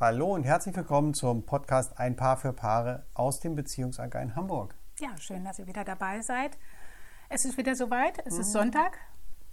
Hallo 0.00 0.32
und 0.32 0.44
herzlich 0.44 0.76
willkommen 0.76 1.12
zum 1.12 1.44
Podcast 1.44 1.98
Ein 1.98 2.14
Paar 2.14 2.36
für 2.36 2.52
Paare 2.52 3.04
aus 3.14 3.40
dem 3.40 3.56
Beziehungsanker 3.56 4.22
in 4.22 4.36
Hamburg. 4.36 4.76
Ja, 5.00 5.08
schön, 5.18 5.44
dass 5.44 5.58
ihr 5.58 5.66
wieder 5.66 5.82
dabei 5.82 6.20
seid. 6.20 6.56
Es 7.28 7.44
ist 7.44 7.58
wieder 7.58 7.74
soweit, 7.74 8.24
es 8.24 8.38
ist 8.38 8.52
Sonntag. 8.52 8.96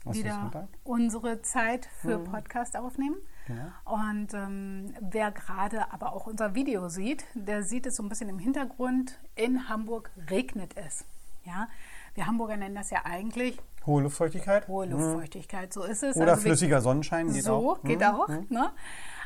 Was 0.03 0.17
ist 0.17 0.23
wieder 0.23 0.35
Sonntag? 0.35 0.67
unsere 0.83 1.41
Zeit 1.41 1.89
für 1.99 2.19
Podcast 2.19 2.77
aufnehmen. 2.77 3.15
Genau. 3.47 3.71
Und 3.85 4.35
ähm, 4.35 4.93
wer 5.01 5.31
gerade 5.31 5.91
aber 5.91 6.13
auch 6.13 6.27
unser 6.27 6.53
Video 6.53 6.89
sieht, 6.89 7.25
der 7.33 7.63
sieht 7.63 7.87
es 7.87 7.95
so 7.95 8.03
ein 8.03 8.09
bisschen 8.09 8.29
im 8.29 8.37
Hintergrund. 8.37 9.17
In 9.33 9.67
Hamburg 9.67 10.11
regnet 10.29 10.77
es. 10.77 11.05
Ja, 11.43 11.69
wir 12.13 12.27
Hamburger 12.27 12.57
nennen 12.57 12.75
das 12.75 12.91
ja 12.91 12.99
eigentlich 13.03 13.57
Hohe 13.85 14.01
Luftfeuchtigkeit 14.03 14.67
hohe 14.67 14.85
Luftfeuchtigkeit. 14.87 15.71
So 15.73 15.83
ist 15.83 16.03
es. 16.03 16.15
oder 16.15 16.31
Also 16.31 16.41
flüssiger 16.43 16.81
Sonnenschein 16.81 17.31
geht 17.31 17.43
so, 17.43 17.53
auch. 17.71 17.81
geht 17.83 17.99
Mhm. 17.99 18.05
auch. 18.05 18.27
Ne? 18.49 18.71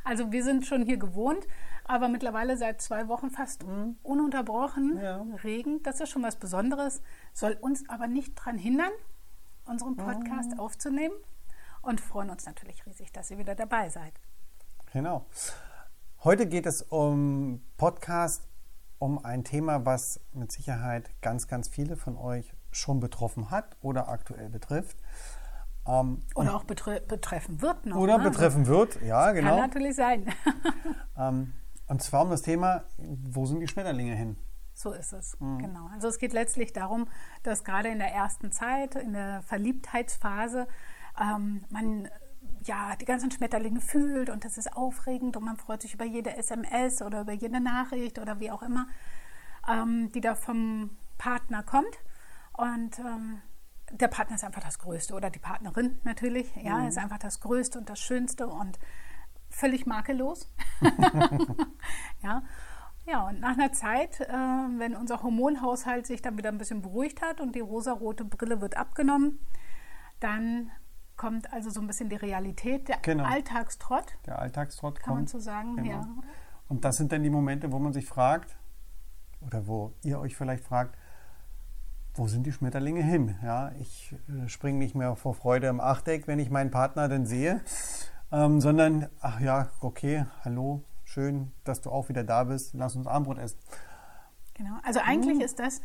Also 0.04 0.32
wir 0.32 0.44
sind 0.44 0.66
schon 0.66 0.84
hier 0.84 0.98
gewohnt, 0.98 1.46
aber 1.86 2.08
mittlerweile 2.10 2.58
seit 2.58 2.82
zwei 2.82 3.08
Wochen 3.08 3.30
fast 3.30 3.64
ununterbrochen 4.04 4.96
Mhm. 4.96 5.02
Ja. 5.02 5.26
Regen. 5.44 5.82
Das 5.84 6.00
ist 6.00 6.10
schon 6.10 6.24
was 6.24 6.36
Besonderes, 6.36 7.02
soll 7.34 7.54
uns 7.62 7.88
aber 7.90 8.08
nicht 8.08 8.38
daran 8.40 8.58
hindern, 8.58 8.92
unseren 9.66 9.96
Podcast 9.96 10.52
Mhm. 10.54 10.60
aufzunehmen 10.60 11.16
und 11.82 12.02
freuen 12.02 12.30
uns 12.30 12.46
natürlich 12.46 12.86
riesig, 12.86 13.12
dass 13.12 13.32
ihr 13.32 13.38
wieder 13.38 13.56
dabei 13.56 13.90
seid. 13.90 14.14
Genau. 14.94 15.26
Heute 16.24 16.48
geht 16.48 16.66
es 16.66 16.82
um 16.82 17.62
Podcast, 17.78 18.44
um 18.98 19.24
ein 19.24 19.44
Thema, 19.46 19.86
was 19.86 20.20
mit 20.34 20.52
Sicherheit 20.52 21.10
ganz, 21.22 21.48
ganz 21.48 21.68
viele 21.70 21.96
von 21.96 22.18
euch 22.18 22.52
schon 22.72 23.00
betroffen 23.00 23.50
hat 23.52 23.78
oder 23.82 24.10
aktuell 24.10 24.50
betrifft. 24.50 24.98
Ähm, 25.88 26.20
Oder 26.36 26.56
auch 26.56 26.66
betre 26.66 27.02
betreffen 27.02 27.62
wird 27.62 27.86
noch. 27.86 27.98
oder 27.98 28.18
ne? 28.18 28.24
betreffen 28.26 28.68
wird, 28.68 29.02
ja, 29.02 29.26
Kann 29.28 29.36
genau. 29.36 29.58
natürlich 29.58 29.96
sein. 29.96 30.28
Ähm, 31.18 31.54
und 31.88 32.02
zwar 32.02 32.22
um 32.24 32.30
das 32.30 32.44
Thema, 32.44 32.84
wo 32.98 33.46
sind 33.46 33.60
die 33.60 33.68
Schmetterlinge 33.68 34.16
hin? 34.16 34.38
So 34.74 34.92
ist 34.94 35.12
es, 35.12 35.38
Mhm. 35.40 35.58
genau. 35.60 35.90
Also 35.94 36.08
es 36.08 36.18
geht 36.20 36.32
letztlich 36.32 36.72
darum, 36.72 37.08
dass 37.44 37.64
gerade 37.66 37.90
in 37.90 38.00
der 38.00 38.14
ersten 38.14 38.52
Zeit, 38.54 38.96
in 38.96 39.12
der 39.14 39.42
Verliebtheitsphase, 39.42 40.68
ähm, 41.20 41.66
man 41.70 42.08
ja 42.64 42.96
die 42.96 43.06
ganzen 43.06 43.32
Schmetterlinge 43.32 43.82
fühlt 43.82 44.30
und 44.30 44.46
das 44.46 44.58
ist 44.58 44.72
aufregend 44.78 45.36
und 45.36 45.44
man 45.44 45.58
freut 45.58 45.82
sich 45.82 45.94
über 45.94 46.06
jede 46.06 46.38
SMS 46.38 47.02
oder 47.02 47.22
über 47.22 47.34
jede 47.34 47.60
Nachricht 47.60 48.20
oder 48.20 48.40
wie 48.40 48.52
auch 48.52 48.62
immer, 48.62 48.88
ähm, 49.70 50.10
die 50.14 50.22
da 50.22 50.36
vom 50.36 50.92
Partner 51.18 51.64
kommt. 51.64 51.98
Und 52.60 53.00
ähm, 53.00 53.42
der 53.92 54.08
Partner 54.10 54.36
ist 54.36 54.44
einfach 54.44 54.62
das 54.62 54.80
Größte 54.80 55.14
oder 55.14 55.30
die 55.30 55.40
Partnerin 55.40 56.00
natürlich, 56.04 56.54
ja, 56.58 56.86
ist 56.88 56.98
einfach 56.98 57.18
das 57.20 57.40
Größte 57.40 57.80
und 57.80 57.90
das 57.90 58.00
Schönste 58.00 58.48
und 58.48 58.78
völlig 59.50 59.86
makellos. 59.86 60.52
ja. 62.22 62.44
ja, 63.06 63.28
und 63.28 63.40
nach 63.40 63.58
einer 63.58 63.72
Zeit, 63.72 64.20
äh, 64.20 64.28
wenn 64.34 64.96
unser 64.96 65.24
Hormonhaushalt 65.24 66.06
sich 66.06 66.22
dann 66.22 66.38
wieder 66.38 66.50
ein 66.50 66.58
bisschen 66.58 66.82
beruhigt 66.82 67.22
hat 67.22 67.40
und 67.42 67.56
die 67.56 67.62
rosarote 67.62 68.26
Brille 68.26 68.62
wird 68.62 68.78
abgenommen, 68.78 69.40
dann 70.20 70.70
kommt 71.16 71.52
also 71.54 71.70
so 71.70 71.82
ein 71.82 71.88
bisschen 71.88 72.10
die 72.10 72.16
Realität, 72.16 72.88
der 72.90 72.98
Genau. 73.02 73.24
Alltagstrott, 73.24 74.18
Der 74.26 74.40
Alltagstrott 74.40 75.00
kann 75.00 75.14
man 75.14 75.18
kommt. 75.22 75.30
so 75.30 75.40
sagen. 75.40 75.78
Genau. 75.78 75.90
Ja. 75.90 76.08
Und 76.68 76.86
das 76.86 76.98
sind 76.98 77.12
dann 77.12 77.24
die 77.24 77.30
Momente, 77.30 77.72
wo 77.72 77.80
man 77.80 77.94
sich 77.94 78.06
fragt, 78.06 78.58
oder 79.42 79.66
wo 79.68 79.94
ihr 80.04 80.20
euch 80.20 80.36
vielleicht 80.36 80.64
fragt, 80.64 80.98
wo 82.20 82.28
sind 82.28 82.46
die 82.46 82.52
Schmetterlinge 82.52 83.02
hin? 83.02 83.36
Ja, 83.42 83.72
ich 83.80 84.14
äh, 84.28 84.50
springe 84.50 84.78
nicht 84.78 84.94
mehr 84.94 85.16
vor 85.16 85.34
Freude 85.34 85.68
im 85.68 85.80
Achteck, 85.80 86.28
wenn 86.28 86.38
ich 86.38 86.50
meinen 86.50 86.70
Partner 86.70 87.08
dann 87.08 87.26
sehe, 87.26 87.62
ähm, 88.32 88.60
sondern, 88.60 89.08
ach 89.22 89.40
ja, 89.40 89.70
okay, 89.80 90.26
hallo, 90.44 90.84
schön, 91.06 91.54
dass 91.64 91.80
du 91.80 91.90
auch 91.90 92.10
wieder 92.10 92.26
da 92.26 92.44
bist, 92.44 92.74
lass 92.74 92.98
uns 92.98 93.08
Armbrot 93.08 93.38
essen. 93.38 93.58
Genau. 94.54 94.74
Also 94.84 95.00
eigentlich 95.02 95.38
Mhm. 95.38 95.44
ist 95.46 95.60
das 95.60 95.82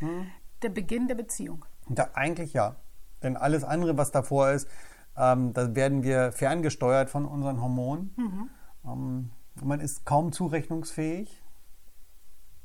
der 0.62 0.68
Beginn 0.70 1.06
der 1.06 1.14
Beziehung. 1.14 1.64
Da 1.88 2.08
eigentlich 2.14 2.52
ja, 2.52 2.74
denn 3.22 3.36
alles 3.36 3.62
andere, 3.62 3.96
was 3.96 4.10
davor 4.10 4.50
ist, 4.50 4.68
ähm, 5.16 5.52
da 5.52 5.76
werden 5.76 6.02
wir 6.02 6.32
ferngesteuert 6.32 7.10
von 7.10 7.26
unseren 7.26 7.62
Hormonen. 7.62 8.50
Ähm, 8.84 9.30
man 9.62 9.78
ist 9.78 10.04
kaum 10.04 10.32
zurechnungsfähig. 10.32 11.43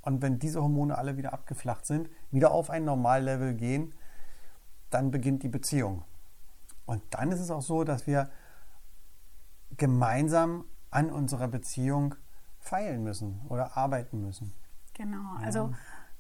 Und 0.01 0.21
wenn 0.21 0.39
diese 0.39 0.61
Hormone 0.61 0.97
alle 0.97 1.17
wieder 1.17 1.33
abgeflacht 1.33 1.85
sind, 1.85 2.09
wieder 2.31 2.51
auf 2.51 2.69
ein 2.69 2.85
Normallevel 2.85 3.53
gehen, 3.53 3.93
dann 4.89 5.11
beginnt 5.11 5.43
die 5.43 5.49
Beziehung. 5.49 6.03
Und 6.85 7.01
dann 7.11 7.31
ist 7.31 7.39
es 7.39 7.51
auch 7.51 7.61
so, 7.61 7.83
dass 7.83 8.07
wir 8.07 8.29
gemeinsam 9.77 10.65
an 10.89 11.11
unserer 11.11 11.47
Beziehung 11.47 12.15
feilen 12.59 13.03
müssen 13.03 13.41
oder 13.47 13.77
arbeiten 13.77 14.21
müssen. 14.21 14.53
Genau. 14.93 15.35
Also 15.41 15.73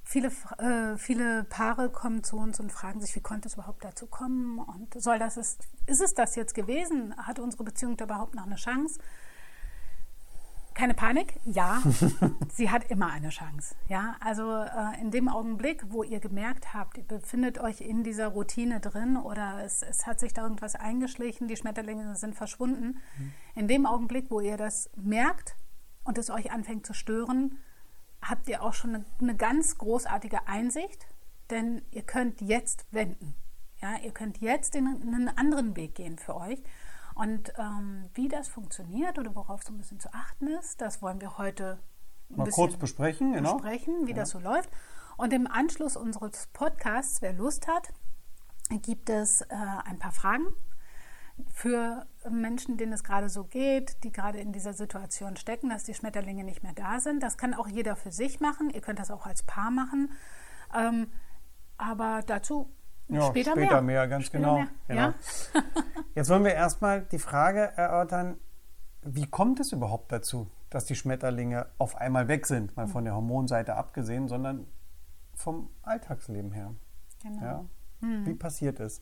viele, 0.03 0.29
äh, 0.57 0.97
viele 0.97 1.43
Paare 1.43 1.89
kommen 1.89 2.23
zu 2.23 2.37
uns 2.37 2.59
und 2.59 2.71
fragen 2.71 3.01
sich, 3.01 3.15
wie 3.15 3.21
konnte 3.21 3.47
es 3.47 3.55
überhaupt 3.55 3.83
dazu 3.83 4.07
kommen? 4.07 4.59
Und 4.59 5.01
soll 5.01 5.19
das 5.19 5.37
ist, 5.37 5.67
ist 5.85 6.01
es 6.01 6.13
das 6.13 6.35
jetzt 6.35 6.53
gewesen? 6.53 7.15
Hat 7.17 7.39
unsere 7.39 7.63
Beziehung 7.63 7.97
da 7.97 8.05
überhaupt 8.05 8.35
noch 8.35 8.45
eine 8.45 8.55
Chance? 8.55 8.99
Keine 10.79 10.93
Panik, 10.93 11.33
ja, 11.43 11.83
sie 12.53 12.69
hat 12.71 12.89
immer 12.89 13.11
eine 13.11 13.27
Chance. 13.31 13.75
Ja, 13.89 14.15
also 14.21 14.49
äh, 14.63 15.01
in 15.01 15.11
dem 15.11 15.27
Augenblick, 15.27 15.83
wo 15.89 16.03
ihr 16.03 16.21
gemerkt 16.21 16.73
habt, 16.73 16.95
ihr 16.95 17.03
befindet 17.03 17.59
euch 17.59 17.81
in 17.81 18.01
dieser 18.05 18.29
Routine 18.29 18.79
drin 18.79 19.17
oder 19.17 19.61
es, 19.65 19.81
es 19.83 20.07
hat 20.07 20.21
sich 20.21 20.33
da 20.33 20.43
irgendwas 20.43 20.75
eingeschlichen, 20.75 21.49
die 21.49 21.57
Schmetterlinge 21.57 22.15
sind 22.15 22.33
verschwunden, 22.33 23.01
in 23.55 23.67
dem 23.67 23.85
Augenblick, 23.85 24.31
wo 24.31 24.39
ihr 24.39 24.55
das 24.55 24.89
merkt 24.95 25.57
und 26.05 26.17
es 26.17 26.29
euch 26.29 26.49
anfängt 26.49 26.85
zu 26.85 26.93
stören, 26.93 27.57
habt 28.21 28.47
ihr 28.47 28.63
auch 28.63 28.73
schon 28.73 28.95
eine, 28.95 29.05
eine 29.19 29.35
ganz 29.35 29.77
großartige 29.79 30.47
Einsicht, 30.47 31.07
denn 31.49 31.81
ihr 31.91 32.03
könnt 32.03 32.39
jetzt 32.39 32.85
wenden. 32.91 33.35
Ja, 33.81 33.97
ihr 33.97 34.11
könnt 34.11 34.37
jetzt 34.37 34.75
in 34.75 34.87
einen 34.87 35.27
anderen 35.27 35.75
Weg 35.75 35.95
gehen 35.95 36.17
für 36.17 36.37
euch. 36.37 36.63
Und 37.15 37.53
ähm, 37.57 38.09
wie 38.13 38.27
das 38.27 38.47
funktioniert 38.47 39.17
oder 39.17 39.35
worauf 39.35 39.63
so 39.63 39.73
ein 39.73 39.77
bisschen 39.77 39.99
zu 39.99 40.13
achten 40.13 40.47
ist, 40.47 40.81
das 40.81 41.01
wollen 41.01 41.21
wir 41.21 41.37
heute 41.37 41.79
Mal 42.29 42.49
kurz 42.49 42.77
besprechen, 42.77 43.33
genau. 43.33 43.55
besprechen, 43.55 44.07
wie 44.07 44.13
das 44.13 44.29
so 44.29 44.39
läuft. 44.39 44.69
Und 45.17 45.33
im 45.33 45.47
Anschluss 45.47 45.97
unseres 45.97 46.47
Podcasts, 46.53 47.21
wer 47.21 47.33
Lust 47.33 47.67
hat, 47.67 47.89
gibt 48.69 49.09
es 49.09 49.41
äh, 49.41 49.47
ein 49.85 49.99
paar 49.99 50.11
Fragen 50.11 50.45
für 51.53 52.05
Menschen, 52.29 52.77
denen 52.77 52.93
es 52.93 53.03
gerade 53.03 53.29
so 53.29 53.43
geht, 53.45 54.03
die 54.03 54.11
gerade 54.11 54.39
in 54.39 54.51
dieser 54.51 54.73
Situation 54.73 55.37
stecken, 55.37 55.69
dass 55.69 55.83
die 55.83 55.93
Schmetterlinge 55.93 56.43
nicht 56.43 56.63
mehr 56.63 56.73
da 56.73 56.99
sind. 56.99 57.23
Das 57.23 57.37
kann 57.37 57.53
auch 57.53 57.67
jeder 57.67 57.95
für 57.95 58.11
sich 58.11 58.39
machen. 58.39 58.69
Ihr 58.69 58.81
könnt 58.81 58.99
das 58.99 59.11
auch 59.11 59.25
als 59.25 59.43
Paar 59.43 59.71
machen. 59.71 60.11
Ähm, 60.73 61.07
aber 61.77 62.21
dazu 62.25 62.69
Ja, 63.09 63.27
später, 63.27 63.51
später 63.51 63.81
mehr. 63.81 63.81
mehr, 63.81 64.07
ganz 64.07 64.25
Später 64.25 64.43
genau. 64.43 64.55
mehr, 64.55 64.67
genau. 64.87 65.01
Ja? 65.01 65.13
Jetzt 66.15 66.29
wollen 66.29 66.43
wir 66.43 66.53
erstmal 66.55 67.01
die 67.01 67.19
Frage 67.19 67.59
erörtern, 67.75 68.37
wie 69.01 69.25
kommt 69.25 69.59
es 69.59 69.71
überhaupt 69.71 70.11
dazu, 70.11 70.49
dass 70.69 70.85
die 70.85 70.95
Schmetterlinge 70.95 71.67
auf 71.77 71.95
einmal 71.95 72.27
weg 72.27 72.45
sind, 72.45 72.75
mal 72.77 72.87
von 72.87 73.03
der 73.05 73.15
Hormonseite 73.15 73.75
abgesehen, 73.75 74.27
sondern 74.27 74.67
vom 75.33 75.69
Alltagsleben 75.81 76.51
her. 76.51 76.75
Genau. 77.23 77.41
Ja? 77.41 77.65
Wie 78.01 78.33
passiert 78.33 78.79
es? 78.79 79.01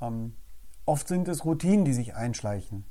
Ähm, 0.00 0.36
oft 0.84 1.08
sind 1.08 1.26
es 1.28 1.44
Routinen, 1.44 1.84
die 1.84 1.92
sich 1.92 2.14
einschleichen. 2.14 2.84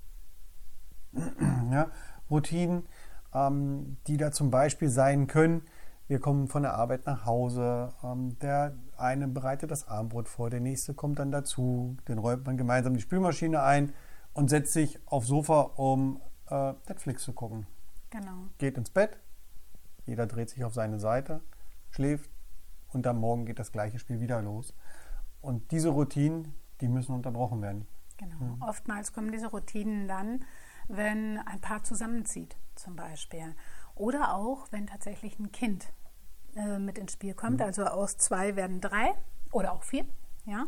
ja? 1.72 1.92
Routinen, 2.30 2.88
ähm, 3.34 3.98
die 4.08 4.18
da 4.18 4.32
zum 4.32 4.50
Beispiel 4.50 4.90
sein 4.90 5.28
können, 5.28 5.64
wir 6.09 6.20
kommen 6.20 6.47
von 6.47 6.64
der 6.64 6.74
Arbeit 6.74 7.06
nach 7.06 7.25
Hause, 7.25 7.94
ähm, 8.03 8.38
der 8.40 8.75
eine 8.97 9.28
bereitet 9.28 9.70
das 9.70 9.88
Armbrot 9.88 10.28
vor, 10.28 10.50
der 10.50 10.59
nächste 10.59 10.96
kommt 10.96 11.20
dann 11.20 11.31
dazu, 11.31 11.97
dann 12.06 12.18
räumt 12.18 12.47
man 12.47 12.58
gemeinsam 12.58 12.96
die 12.96 13.02
Spülmaschine 13.02 13.62
ein 13.62 13.94
und 14.34 14.50
setzt 14.50 14.74
sich 14.74 15.00
aufs 15.06 15.28
Sofa, 15.28 15.62
um 15.62 16.20
äh, 16.50 16.74
Netflix 16.88 17.24
zu 17.24 17.31
gucken. 17.31 17.68
genau. 18.09 18.47
Geht 18.58 18.78
ins 18.78 18.90
Bett, 18.90 19.20
jeder 20.08 20.26
dreht 20.26 20.50
sich 20.50 20.64
auf 20.64 20.73
seine 20.73 21.00
Seite, 21.00 21.41
schläft 21.91 22.32
und 22.91 23.06
am 23.06 23.20
Morgen 23.20 23.46
geht 23.46 23.59
das 23.59 23.72
gleiche 23.72 24.00
Spiel 24.00 24.20
wieder 24.20 24.41
los. 24.41 24.73
Und 25.41 25.72
diese 25.72 25.90
Routinen, 25.90 26.56
die 26.82 26.88
müssen 26.88 27.14
unterbrochen 27.14 27.61
werden. 27.61 27.88
Genau. 28.17 28.58
Oftmals 28.61 29.14
kommen 29.14 29.32
diese 29.32 29.47
Routinen 29.47 30.08
dann, 30.08 30.44
wenn 30.88 31.38
ein 31.38 31.61
Paar 31.61 31.84
zusammenzieht, 31.84 32.58
zum 32.73 32.96
Beispiel. 32.96 33.56
Oder 33.94 34.34
auch, 34.34 34.67
wenn 34.72 34.88
tatsächlich 34.88 35.38
ein 35.40 35.52
Kind 35.52 35.94
äh, 36.55 36.79
mit 36.79 36.97
ins 36.97 37.13
Spiel 37.13 37.34
kommt. 37.34 37.61
Also 37.61 37.85
aus 37.85 38.17
zwei 38.17 38.55
werden 38.55 38.81
drei 38.81 39.13
oder 39.51 39.73
auch 39.73 39.84
vier. 39.84 40.05
Ja? 40.46 40.67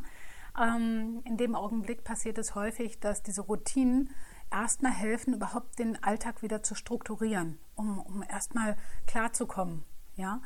Ähm, 0.60 1.22
in 1.26 1.38
dem 1.38 1.56
Augenblick 1.56 2.04
passiert 2.04 2.38
es 2.38 2.56
häufig, 2.56 3.00
dass 3.00 3.24
diese 3.24 3.42
Routinen 3.42 4.10
erstmal 4.52 4.92
helfen, 4.92 5.34
überhaupt 5.34 5.80
den 5.80 6.02
Alltag 6.04 6.42
wieder 6.42 6.62
zu 6.62 6.76
strukturieren, 6.76 7.58
um, 7.76 8.00
um 8.00 8.24
erstmal 8.24 8.76
klarzukommen. 9.08 9.84
Ja? 10.16 10.42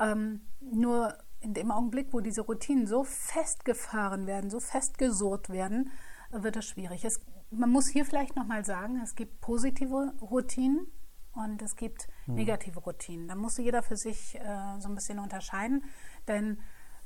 Ähm, 0.00 0.40
nur 0.60 1.16
in 1.40 1.54
dem 1.54 1.70
Augenblick, 1.70 2.12
wo 2.12 2.20
diese 2.20 2.42
Routinen 2.42 2.86
so 2.86 3.04
festgefahren 3.04 4.26
werden, 4.26 4.48
so 4.48 4.60
festgesurrt 4.60 5.50
werden, 5.50 5.90
wird 6.30 6.56
es 6.56 6.66
schwierig. 6.66 7.04
Es, 7.04 7.20
man 7.50 7.70
muss 7.70 7.88
hier 7.88 8.04
vielleicht 8.04 8.36
nochmal 8.36 8.64
sagen, 8.64 9.00
es 9.02 9.14
gibt 9.14 9.40
positive 9.40 10.14
Routinen 10.20 10.86
und 11.34 11.62
es 11.62 11.76
gibt 11.76 12.08
mhm. 12.26 12.34
negative 12.34 12.80
Routinen. 12.80 13.28
Da 13.28 13.34
muss 13.34 13.58
jeder 13.58 13.82
für 13.82 13.96
sich 13.96 14.36
äh, 14.36 14.80
so 14.80 14.88
ein 14.88 14.94
bisschen 14.94 15.18
unterscheiden, 15.18 15.84
denn 16.28 16.58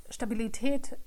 Stabilität 0.08 0.99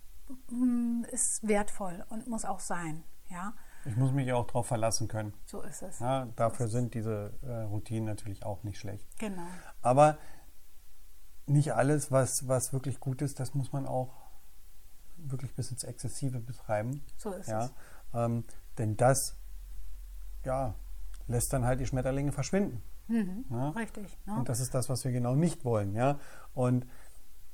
mh, 0.50 0.66
mm, 0.66 1.06
ist 1.12 1.48
wertvoll 1.48 2.06
und 2.10 2.28
muss 2.28 2.46
auch 2.46 2.60
sein. 2.60 3.04
Ja? 3.30 3.54
Ich 3.86 3.96
muss 3.96 4.12
mich 4.12 4.32
auch 4.34 4.46
darauf 4.48 4.68
verlassen 4.68 5.08
können. 5.08 5.34
So 5.46 5.62
ist 5.62 5.82
es. 5.82 6.00
Ja, 6.00 6.28
dafür 6.36 6.68
sind 6.68 6.94
diese 6.94 7.34
äh, 7.42 7.52
Routinen 7.64 8.06
natürlich 8.06 8.44
auch 8.44 8.64
nicht 8.64 8.78
schlecht. 8.78 9.08
Genau. 9.20 9.48
Aber 9.82 10.18
nicht 11.46 11.74
alles, 11.74 12.12
was, 12.12 12.48
was 12.48 12.74
wirklich 12.74 13.00
gut 13.00 13.22
ist, 13.22 13.40
das 13.40 13.54
muss 13.54 13.72
man 13.72 13.86
auch 13.86 14.14
wirklich 15.18 15.54
bis 15.56 15.72
ins 15.72 15.84
Exzessive 15.84 16.40
betreiben. 16.40 17.04
So 17.18 17.32
ist 17.32 17.48
ja? 17.48 17.66
es. 17.66 17.74
Ähm, 18.14 18.44
denn 18.78 18.98
das 18.98 19.36
ja, 20.46 20.76
lässt 21.28 21.54
dann 21.54 21.66
halt 21.66 21.80
die 21.80 21.86
Schmetterlinge 21.86 22.32
verschwinden. 22.32 22.82
Mhm, 23.10 23.46
ja? 23.50 23.70
Richtig. 23.72 24.18
Ja. 24.26 24.38
Und 24.38 24.48
das 24.48 24.60
ist 24.60 24.74
das, 24.74 24.88
was 24.88 25.04
wir 25.04 25.12
genau 25.12 25.36
nicht 25.36 25.66
wollen. 25.66 25.94
Ja? 25.94 26.20
Und 26.54 26.86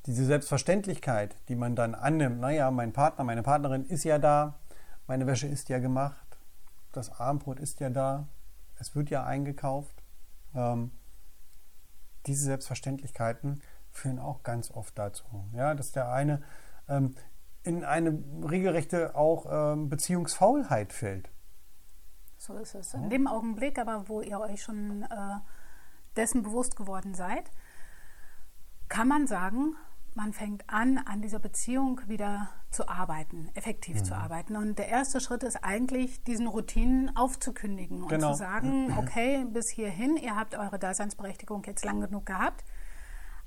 diese 0.05 0.25
Selbstverständlichkeit, 0.25 1.35
die 1.47 1.55
man 1.55 1.75
dann 1.75 1.95
annimmt, 1.95 2.39
naja, 2.39 2.69
mein 2.69 2.93
Partner, 2.93 3.23
meine 3.23 3.41
Partnerin 3.41 3.85
ist 3.85 4.03
ja 4.03 4.19
da, 4.19 4.59
meine 5.07 5.25
Wäsche 5.25 5.47
ist 5.47 5.69
ja 5.69 5.79
gemacht, 5.79 6.37
das 6.91 7.19
Abendbrot 7.19 7.59
ist 7.59 7.79
ja 7.79 7.89
da, 7.89 8.27
es 8.77 8.95
wird 8.95 9.09
ja 9.09 9.25
eingekauft. 9.25 10.03
Ähm, 10.53 10.91
diese 12.27 12.45
Selbstverständlichkeiten 12.45 13.61
führen 13.91 14.19
auch 14.19 14.43
ganz 14.43 14.71
oft 14.71 14.97
dazu, 14.97 15.23
ja, 15.53 15.73
dass 15.73 15.91
der 15.91 16.11
eine 16.11 16.41
ähm, 16.87 17.15
in 17.63 17.83
eine 17.83 18.23
regelrechte 18.43 19.15
auch 19.15 19.45
ähm, 19.49 19.89
Beziehungsfaulheit 19.89 20.93
fällt. 20.93 21.29
So 22.45 22.53
ist 22.57 22.75
es. 22.75 22.93
In 22.93 23.09
dem 23.09 23.27
Augenblick 23.27 23.79
aber, 23.79 24.07
wo 24.07 24.21
ihr 24.21 24.39
euch 24.39 24.61
schon 24.61 25.01
äh, 25.03 25.39
dessen 26.15 26.43
bewusst 26.43 26.75
geworden 26.75 27.15
seid, 27.15 27.49
kann 28.87 29.07
man 29.07 29.25
sagen, 29.25 29.75
man 30.13 30.31
fängt 30.31 30.69
an, 30.69 30.99
an 30.99 31.21
dieser 31.21 31.39
Beziehung 31.39 32.01
wieder 32.05 32.49
zu 32.69 32.87
arbeiten, 32.87 33.49
effektiv 33.55 33.97
mhm. 33.97 34.05
zu 34.05 34.15
arbeiten. 34.15 34.55
Und 34.57 34.77
der 34.77 34.89
erste 34.89 35.19
Schritt 35.19 35.41
ist 35.41 35.63
eigentlich, 35.63 36.23
diesen 36.23 36.45
Routinen 36.45 37.15
aufzukündigen 37.17 38.03
und 38.03 38.09
genau. 38.09 38.31
zu 38.31 38.37
sagen, 38.37 38.95
okay, 38.97 39.43
bis 39.45 39.69
hierhin, 39.69 40.15
ihr 40.15 40.35
habt 40.35 40.55
eure 40.55 40.77
Daseinsberechtigung 40.77 41.63
jetzt 41.65 41.83
lang 41.83 41.99
genug 41.99 42.27
gehabt. 42.27 42.63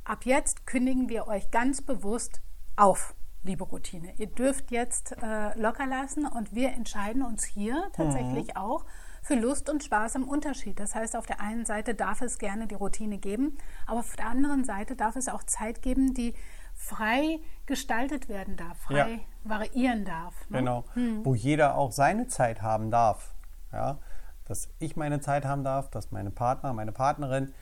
Ab 0.03 0.25
jetzt 0.25 0.67
kündigen 0.67 1.09
wir 1.09 1.29
euch 1.29 1.51
ganz 1.53 1.83
bewusst 1.83 2.41
auf 2.77 3.15
liebe 3.43 3.65
Routine. 3.65 4.13
Ihr 4.19 4.27
dürft 4.27 4.71
jetzt 4.71 5.17
äh, 5.23 5.59
locker 5.59 5.87
lassen 5.87 6.27
und 6.27 6.55
wir 6.55 6.71
entscheiden 6.71 7.23
uns 7.23 7.45
hier 7.45 7.91
tatsächlich 7.93 8.49
mhm. 8.49 8.57
auch 8.57 8.85
für 9.23 9.35
Lust 9.35 9.69
und 9.69 9.85
Spaß 9.85 10.17
im 10.17 10.29
Unterschied. 10.29 10.81
Das 10.81 10.95
heißt, 10.95 11.17
auf 11.17 11.27
der 11.27 11.41
einen 11.41 11.65
Seite 11.65 11.95
darf 11.95 12.23
es 12.23 12.39
gerne 12.39 12.67
die 12.67 12.75
Routine 12.75 13.19
geben, 13.19 13.59
aber 13.87 14.01
auf 14.01 14.17
der 14.17 14.27
anderen 14.27 14.65
Seite 14.65 14.97
darf 14.97 15.17
es 15.17 15.29
auch 15.29 15.43
Zeit 15.45 15.83
geben, 15.83 16.15
die 16.15 16.35
frei 16.75 17.41
gestaltet 17.67 18.29
werden 18.29 18.57
darf, 18.57 18.79
frei 18.79 19.11
ja. 19.11 19.19
variieren 19.45 20.05
darf. 20.05 20.35
Ne? 20.49 20.59
Genau, 20.59 20.85
hm. 20.95 21.25
wo 21.25 21.35
jeder 21.35 21.77
auch 21.77 21.93
seine 21.93 22.29
Zeit 22.29 22.63
haben 22.63 22.91
darf. 22.91 23.35
Ja? 23.73 23.99
Dass 24.45 24.71
ich 24.79 24.97
meine 24.97 25.21
Zeit 25.21 25.45
haben 25.45 25.65
darf, 25.65 25.91
dass 25.91 26.11
meine 26.11 26.31
Partner, 26.31 26.73
meine 26.73 26.93
Partnerin 26.93 27.53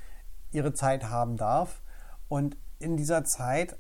ihre 0.53 0.75
Zeit 0.75 1.05
haben 1.05 1.37
darf 1.37 1.81
und 2.29 2.57
in 2.79 2.97
dieser 2.97 3.25
Zeit 3.25 3.77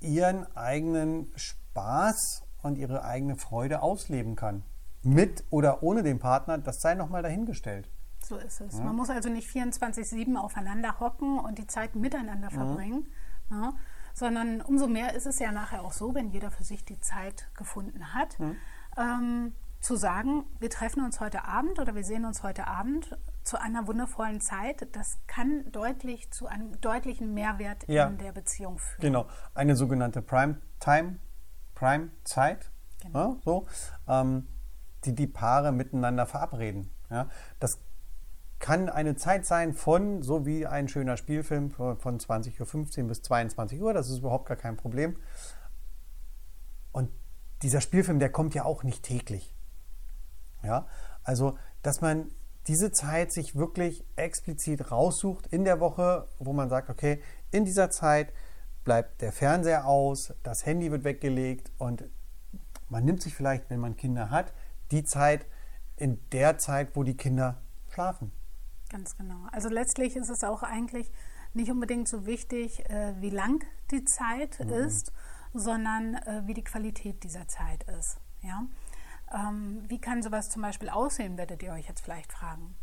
ihren 0.00 0.46
eigenen 0.56 1.32
Spaß 1.36 2.42
und 2.62 2.78
ihre 2.78 3.04
eigene 3.04 3.36
Freude 3.36 3.82
ausleben 3.82 4.36
kann. 4.36 4.62
Mit 5.02 5.44
oder 5.50 5.82
ohne 5.82 6.02
den 6.02 6.18
Partner, 6.18 6.58
das 6.58 6.80
sei 6.80 6.94
nochmal 6.94 7.22
dahingestellt. 7.22 7.88
So 8.22 8.36
ist 8.36 8.60
es. 8.60 8.78
Ja. 8.78 8.84
Man 8.84 8.96
muss 8.96 9.08
also 9.08 9.30
nicht 9.30 9.48
24-7 9.48 10.36
aufeinander 10.36 11.00
hocken 11.00 11.38
und 11.38 11.58
die 11.58 11.66
Zeit 11.66 11.96
miteinander 11.96 12.50
verbringen, 12.50 13.06
mhm. 13.48 13.62
ja, 13.62 13.72
sondern 14.14 14.60
umso 14.60 14.88
mehr 14.88 15.14
ist 15.14 15.26
es 15.26 15.38
ja 15.38 15.52
nachher 15.52 15.82
auch 15.82 15.92
so, 15.92 16.14
wenn 16.14 16.30
jeder 16.30 16.50
für 16.50 16.64
sich 16.64 16.84
die 16.84 17.00
Zeit 17.00 17.48
gefunden 17.56 18.12
hat, 18.12 18.36
ähm, 18.98 19.54
zu 19.80 19.96
sagen, 19.96 20.44
wir 20.58 20.68
treffen 20.68 21.02
uns 21.02 21.20
heute 21.20 21.44
Abend 21.46 21.78
oder 21.78 21.94
wir 21.94 22.04
sehen 22.04 22.26
uns 22.26 22.42
heute 22.42 22.66
Abend 22.66 23.16
zu 23.50 23.60
einer 23.60 23.88
wundervollen 23.88 24.40
Zeit, 24.40 24.86
das 24.94 25.18
kann 25.26 25.72
deutlich 25.72 26.30
zu 26.30 26.46
einem 26.46 26.80
deutlichen 26.80 27.34
Mehrwert 27.34 27.82
ja. 27.88 28.06
in 28.06 28.16
der 28.16 28.30
Beziehung 28.30 28.78
führen. 28.78 29.00
Genau, 29.00 29.26
eine 29.54 29.74
sogenannte 29.74 30.22
Prime 30.22 30.60
Time, 30.78 31.18
Prime 31.74 32.10
Zeit, 32.22 32.70
genau. 33.02 33.32
ja, 33.32 33.36
so, 33.44 33.66
ähm, 34.06 34.46
die 35.04 35.16
die 35.16 35.26
Paare 35.26 35.72
miteinander 35.72 36.26
verabreden. 36.26 36.92
Ja. 37.10 37.28
Das 37.58 37.80
kann 38.60 38.88
eine 38.88 39.16
Zeit 39.16 39.46
sein 39.46 39.74
von, 39.74 40.22
so 40.22 40.46
wie 40.46 40.68
ein 40.68 40.86
schöner 40.86 41.16
Spielfilm, 41.16 41.72
von 41.72 41.96
20.15 41.98 43.02
Uhr 43.02 43.08
bis 43.08 43.22
22 43.22 43.82
Uhr, 43.82 43.92
das 43.92 44.10
ist 44.10 44.18
überhaupt 44.18 44.46
gar 44.46 44.56
kein 44.56 44.76
Problem. 44.76 45.16
Und 46.92 47.10
dieser 47.62 47.80
Spielfilm, 47.80 48.20
der 48.20 48.30
kommt 48.30 48.54
ja 48.54 48.64
auch 48.64 48.84
nicht 48.84 49.02
täglich. 49.02 49.52
Ja, 50.62 50.86
also, 51.24 51.58
dass 51.82 52.00
man 52.00 52.30
diese 52.66 52.92
Zeit 52.92 53.32
sich 53.32 53.56
wirklich 53.56 54.04
explizit 54.16 54.90
raussucht 54.90 55.46
in 55.48 55.64
der 55.64 55.80
Woche, 55.80 56.28
wo 56.38 56.52
man 56.52 56.68
sagt, 56.68 56.90
okay, 56.90 57.22
in 57.50 57.64
dieser 57.64 57.90
Zeit 57.90 58.32
bleibt 58.84 59.22
der 59.22 59.32
Fernseher 59.32 59.86
aus, 59.86 60.34
das 60.42 60.66
Handy 60.66 60.90
wird 60.90 61.04
weggelegt 61.04 61.70
und 61.78 62.04
man 62.88 63.04
nimmt 63.04 63.22
sich 63.22 63.34
vielleicht, 63.34 63.70
wenn 63.70 63.80
man 63.80 63.96
Kinder 63.96 64.30
hat, 64.30 64.52
die 64.90 65.04
Zeit 65.04 65.46
in 65.96 66.18
der 66.32 66.58
Zeit, 66.58 66.96
wo 66.96 67.02
die 67.02 67.16
Kinder 67.16 67.58
schlafen. 67.90 68.32
Ganz 68.88 69.16
genau. 69.16 69.46
Also 69.52 69.68
letztlich 69.68 70.16
ist 70.16 70.30
es 70.30 70.42
auch 70.42 70.62
eigentlich 70.62 71.10
nicht 71.54 71.70
unbedingt 71.70 72.08
so 72.08 72.26
wichtig, 72.26 72.84
äh, 72.90 73.14
wie 73.20 73.30
lang 73.30 73.64
die 73.90 74.04
Zeit 74.04 74.58
mhm. 74.60 74.72
ist, 74.72 75.12
sondern 75.52 76.14
äh, 76.14 76.42
wie 76.46 76.54
die 76.54 76.64
Qualität 76.64 77.22
dieser 77.22 77.46
Zeit 77.48 77.84
ist. 77.98 78.18
Ja? 78.42 78.64
Ähm, 79.32 79.84
wie 79.88 80.00
kann 80.00 80.22
sowas 80.22 80.50
zum 80.50 80.62
Beispiel 80.62 80.88
aussehen, 80.88 81.38
werdet 81.38 81.62
ihr 81.62 81.72
euch 81.72 81.88
jetzt 81.88 82.02
vielleicht 82.02 82.32
fragen. 82.32 82.74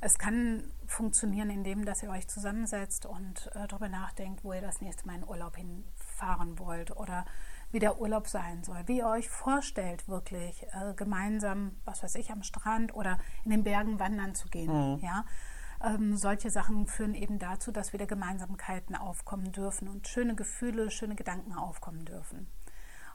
Es 0.00 0.18
kann 0.18 0.64
funktionieren, 0.86 1.48
indem 1.48 1.86
dass 1.86 2.02
ihr 2.02 2.10
euch 2.10 2.28
zusammensetzt 2.28 3.06
und 3.06 3.50
äh, 3.54 3.66
darüber 3.68 3.88
nachdenkt, 3.88 4.44
wo 4.44 4.52
ihr 4.52 4.60
das 4.60 4.82
nächste 4.82 5.06
Mal 5.06 5.16
in 5.16 5.24
Urlaub 5.24 5.56
hinfahren 5.56 6.58
wollt 6.58 6.94
oder 6.94 7.24
wie 7.70 7.78
der 7.78 8.00
Urlaub 8.00 8.28
sein 8.28 8.62
soll, 8.64 8.82
wie 8.86 8.98
ihr 8.98 9.06
euch 9.06 9.30
vorstellt, 9.30 10.06
wirklich 10.06 10.62
äh, 10.72 10.92
gemeinsam, 10.94 11.72
was 11.84 12.02
weiß 12.02 12.16
ich, 12.16 12.30
am 12.30 12.42
Strand 12.42 12.94
oder 12.94 13.18
in 13.44 13.50
den 13.50 13.64
Bergen 13.64 13.98
wandern 13.98 14.34
zu 14.34 14.48
gehen. 14.48 14.96
Mhm. 14.96 14.98
Ja? 15.02 15.24
Ähm, 15.82 16.16
solche 16.16 16.50
Sachen 16.50 16.86
führen 16.86 17.14
eben 17.14 17.38
dazu, 17.38 17.72
dass 17.72 17.92
wieder 17.92 18.06
Gemeinsamkeiten 18.06 18.94
aufkommen 18.94 19.52
dürfen 19.52 19.88
und 19.88 20.06
schöne 20.06 20.34
Gefühle, 20.34 20.90
schöne 20.90 21.14
Gedanken 21.14 21.54
aufkommen 21.54 22.04
dürfen. 22.04 22.46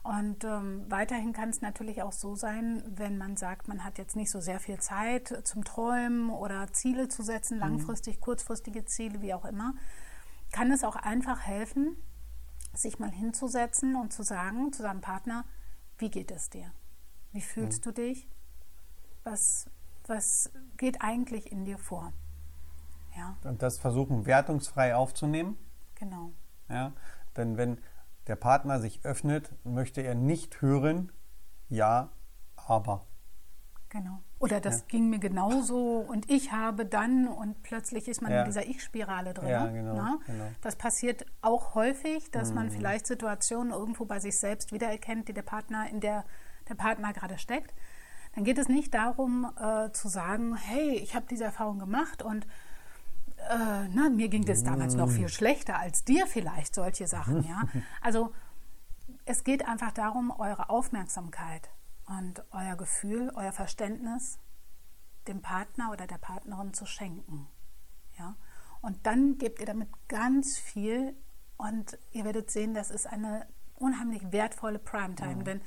Und 0.02 0.44
ähm, 0.44 0.86
weiterhin 0.88 1.32
kann 1.32 1.50
es 1.50 1.60
natürlich 1.60 2.02
auch 2.02 2.12
so 2.12 2.34
sein, 2.34 2.82
wenn 2.86 3.18
man 3.18 3.36
sagt, 3.36 3.68
man 3.68 3.84
hat 3.84 3.98
jetzt 3.98 4.16
nicht 4.16 4.30
so 4.30 4.40
sehr 4.40 4.58
viel 4.58 4.78
Zeit 4.78 5.40
zum 5.44 5.62
Träumen 5.62 6.30
oder 6.30 6.72
Ziele 6.72 7.08
zu 7.08 7.22
setzen, 7.22 7.56
mhm. 7.56 7.60
langfristig, 7.60 8.16
mhm. 8.16 8.20
kurzfristige 8.20 8.84
Ziele, 8.86 9.20
wie 9.20 9.34
auch 9.34 9.44
immer, 9.44 9.74
kann 10.52 10.72
es 10.72 10.84
auch 10.84 10.96
einfach 10.96 11.40
helfen, 11.40 11.96
sich 12.72 12.98
mal 12.98 13.10
hinzusetzen 13.10 13.94
und 13.94 14.12
zu 14.12 14.22
sagen 14.22 14.72
zu 14.72 14.82
seinem 14.82 15.00
Partner, 15.00 15.44
wie 15.98 16.10
geht 16.10 16.30
es 16.30 16.48
dir? 16.48 16.72
Wie 17.32 17.42
fühlst 17.42 17.84
mhm. 17.84 17.90
du 17.90 18.02
dich? 18.02 18.28
Was, 19.22 19.68
was 20.06 20.50
geht 20.78 21.02
eigentlich 21.02 21.52
in 21.52 21.66
dir 21.66 21.78
vor? 21.78 22.12
Ja. 23.16 23.36
Und 23.44 23.62
das 23.62 23.78
versuchen 23.78 24.24
wertungsfrei 24.24 24.94
aufzunehmen. 24.94 25.58
Genau. 25.96 26.32
Ja, 26.68 26.92
denn 27.36 27.56
wenn 27.56 27.78
der 28.30 28.36
Partner 28.36 28.80
sich 28.80 29.04
öffnet, 29.04 29.50
möchte 29.64 30.02
er 30.02 30.14
nicht 30.14 30.62
hören, 30.62 31.10
ja, 31.68 32.10
aber. 32.54 33.06
Genau. 33.88 34.22
Oder 34.38 34.60
das 34.60 34.80
ja. 34.80 34.84
ging 34.86 35.10
mir 35.10 35.18
genauso 35.18 35.98
und 35.98 36.30
ich 36.30 36.52
habe 36.52 36.86
dann 36.86 37.26
und 37.26 37.62
plötzlich 37.64 38.06
ist 38.06 38.22
man 38.22 38.30
ja. 38.30 38.40
in 38.40 38.46
dieser 38.46 38.64
Ich-Spirale 38.64 39.34
drin. 39.34 39.48
Ja, 39.48 39.66
genau, 39.66 40.18
genau, 40.26 40.44
Das 40.62 40.76
passiert 40.76 41.26
auch 41.42 41.74
häufig, 41.74 42.30
dass 42.30 42.50
mhm. 42.50 42.54
man 42.54 42.70
vielleicht 42.70 43.08
Situationen 43.08 43.72
irgendwo 43.72 44.04
bei 44.04 44.20
sich 44.20 44.38
selbst 44.38 44.72
wiedererkennt, 44.72 45.28
die 45.28 45.34
der 45.34 45.42
Partner, 45.42 45.90
in 45.90 46.00
der 46.00 46.24
der 46.68 46.76
Partner 46.76 47.12
gerade 47.12 47.36
steckt. 47.36 47.74
Dann 48.34 48.44
geht 48.44 48.58
es 48.58 48.68
nicht 48.68 48.94
darum 48.94 49.52
äh, 49.60 49.90
zu 49.90 50.08
sagen, 50.08 50.54
hey, 50.54 50.94
ich 50.94 51.16
habe 51.16 51.26
diese 51.28 51.44
Erfahrung 51.44 51.80
gemacht 51.80 52.22
und 52.22 52.46
äh, 53.50 53.88
na, 53.88 54.08
mir 54.08 54.28
ging 54.28 54.44
das 54.44 54.62
damals 54.62 54.94
noch 54.94 55.10
viel 55.10 55.28
schlechter 55.28 55.78
als 55.78 56.04
dir 56.04 56.26
vielleicht, 56.26 56.74
solche 56.74 57.06
Sachen. 57.06 57.44
Ja? 57.44 57.62
Also 58.00 58.32
es 59.24 59.44
geht 59.44 59.66
einfach 59.66 59.92
darum, 59.92 60.30
eure 60.30 60.70
Aufmerksamkeit 60.70 61.70
und 62.06 62.44
euer 62.52 62.76
Gefühl, 62.76 63.32
euer 63.34 63.52
Verständnis 63.52 64.38
dem 65.26 65.42
Partner 65.42 65.90
oder 65.92 66.06
der 66.06 66.18
Partnerin 66.18 66.72
zu 66.72 66.86
schenken. 66.86 67.48
Ja? 68.18 68.36
Und 68.80 69.06
dann 69.06 69.38
gebt 69.38 69.60
ihr 69.60 69.66
damit 69.66 69.88
ganz 70.08 70.56
viel 70.56 71.14
und 71.56 71.98
ihr 72.12 72.24
werdet 72.24 72.50
sehen, 72.50 72.72
das 72.72 72.90
ist 72.90 73.06
eine 73.06 73.46
unheimlich 73.74 74.32
wertvolle 74.32 74.78
Primetime, 74.78 75.36
mhm. 75.36 75.44
denn 75.44 75.60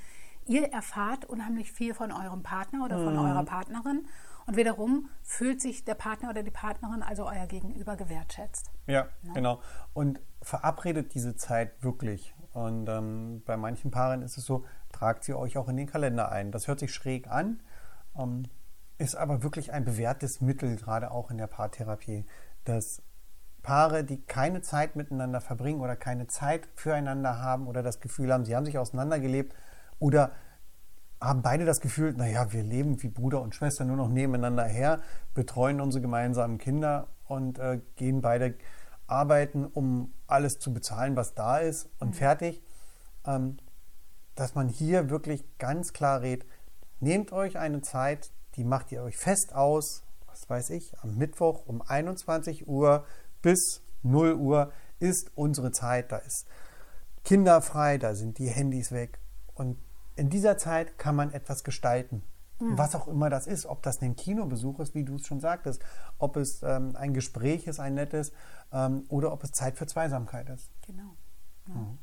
ihr 0.46 0.72
erfahrt 0.72 1.25
unheimlich 1.25 1.72
viel 1.72 1.94
von 1.94 2.12
eurem 2.12 2.44
Partner 2.44 2.86
oder 2.86 2.98
von 2.98 3.13
mhm. 3.13 3.20
eurer 3.20 3.44
Partnerin 3.44 4.08
Und 4.46 4.58
wiederum 4.58 5.10
fühlt 5.22 5.62
sich 5.62 5.86
der 5.86 5.96
Partner 5.96 6.30
oder 6.30 6.44
die 6.44 6.52
Partnerin, 6.52 7.02
also 7.02 7.26
euer 7.26 7.48
Gegenüber, 7.48 7.96
gewertschätzt. 7.96 8.72
Ja, 8.88 9.08
ja. 9.24 9.34
genau. 9.34 9.62
Und 9.94 10.22
verabredet 10.42 11.14
diese 11.14 11.36
Zeit 11.36 11.82
wirklich. 11.82 12.36
Und 12.54 12.88
ähm, 12.88 13.42
bei 13.46 13.58
manchen 13.58 13.92
Paaren 13.92 14.22
ist 14.22 14.38
es 14.38 14.46
so, 14.46 14.66
tragt 14.92 15.24
sie 15.24 15.34
euch 15.34 15.58
auch 15.58 15.70
in 15.70 15.78
den 15.78 15.88
Kalender 15.88 16.32
ein. 16.32 16.52
Das 16.52 16.68
hört 16.68 16.80
sich 16.80 16.94
schräg 16.94 17.28
an, 17.28 17.62
ähm, 18.18 18.44
ist 18.98 19.16
aber 19.16 19.44
wirklich 19.44 19.74
ein 19.74 19.86
bewährtes 19.86 20.40
Mittel, 20.40 20.76
gerade 20.76 21.12
auch 21.12 21.32
in 21.32 21.38
der 21.38 21.48
Paartherapie, 21.48 22.26
dass 22.64 23.02
Paare, 23.64 24.04
die 24.04 24.22
keine 24.22 24.62
Zeit 24.62 24.96
miteinander 24.96 25.42
verbringen 25.42 25.82
oder 25.82 25.96
keine 25.96 26.28
Zeit 26.28 26.68
füreinander 26.76 27.40
haben 27.42 27.66
oder 27.66 27.82
das 27.82 28.02
Gefühl 28.02 28.32
haben, 28.32 28.46
sie 28.46 28.56
haben 28.56 28.66
sich 28.66 28.78
auseinandergelebt 28.78 29.56
oder 30.00 30.32
haben 31.24 31.42
beide 31.42 31.65
das 31.65 31.80
Gefühl, 31.80 32.13
naja, 32.13 32.51
wir 32.51 32.63
leben 32.63 33.01
wie 33.01 33.08
Bruder 33.08 33.42
und 33.42 33.56
Schwester 33.56 33.86
nur 33.86 33.96
noch 33.96 34.10
nebeneinander 34.10 34.65
her, 34.65 35.01
betreuen 35.34 35.80
unsere 35.80 36.01
gemeinsamen 36.01 36.58
Kinder 36.58 37.08
und 37.25 37.60
äh, 37.60 37.80
gehen 37.96 38.22
beide 38.22 38.56
arbeiten, 39.08 39.65
um 39.65 40.13
alles 40.27 40.60
zu 40.60 40.74
bezahlen, 40.74 41.15
was 41.15 41.34
da 41.34 41.60
ist 41.60 41.89
und 42.00 42.10
mhm. 42.10 42.13
fertig. 42.13 42.63
Ähm, 43.25 43.58
dass 44.36 44.56
man 44.56 44.68
hier 44.68 45.10
wirklich 45.10 45.46
ganz 45.60 45.94
klar 45.94 46.22
redet, 46.22 46.48
nehmt 47.00 47.32
euch 47.32 47.58
eine 47.58 47.82
Zeit, 47.82 48.32
die 48.56 48.63
macht 48.63 48.92
ihr 48.92 49.03
euch 49.03 49.18
fest 49.18 49.53
aus, 49.53 50.03
was 50.25 50.50
weiß 50.50 50.72
ich, 50.72 50.98
am 51.00 51.15
Mittwoch 51.18 51.65
um 51.68 51.82
21 51.82 52.68
Uhr 52.68 53.06
bis 53.42 53.84
0 54.01 54.34
Uhr 54.34 54.72
ist 55.00 55.32
unsere 55.36 55.72
Zeit, 55.72 56.12
da 56.12 56.18
ist 56.18 56.48
kinderfrei, 57.24 57.98
da 57.98 58.15
sind 58.15 58.39
die 58.39 58.50
Handys 58.50 58.92
weg 58.92 59.20
und 59.53 59.77
in 60.15 60.29
dieser 60.29 60.58
Zeit 60.58 60.98
kann 60.98 61.15
man 61.15 61.32
etwas 61.34 61.63
gestalten. 61.63 62.24
Mhm. 62.60 62.77
Was 62.77 62.96
auch 62.96 63.08
immer 63.08 63.29
das 63.29 63.48
ist, 63.48 63.65
ob 63.65 63.82
das 63.84 64.01
ein 64.01 64.15
Kinobesuch 64.15 64.79
ist, 64.79 64.96
wie 64.96 65.03
du 65.03 65.15
es 65.15 65.25
schon 65.25 65.39
sagtest, 65.39 65.84
ob 66.17 66.38
es 66.38 66.62
ähm, 66.63 66.96
ein 66.96 67.13
Gespräch 67.13 67.67
ist, 67.67 67.79
ein 67.79 67.96
nettes, 67.96 68.32
ähm, 68.72 69.05
oder 69.10 69.34
ob 69.34 69.43
es 69.43 69.51
Zeit 69.51 69.77
für 69.77 69.88
Zweisamkeit 69.88 70.50
ist. 70.50 70.72
Genau. 70.86 71.15
Ja. 71.67 71.74
Mhm. 71.74 71.98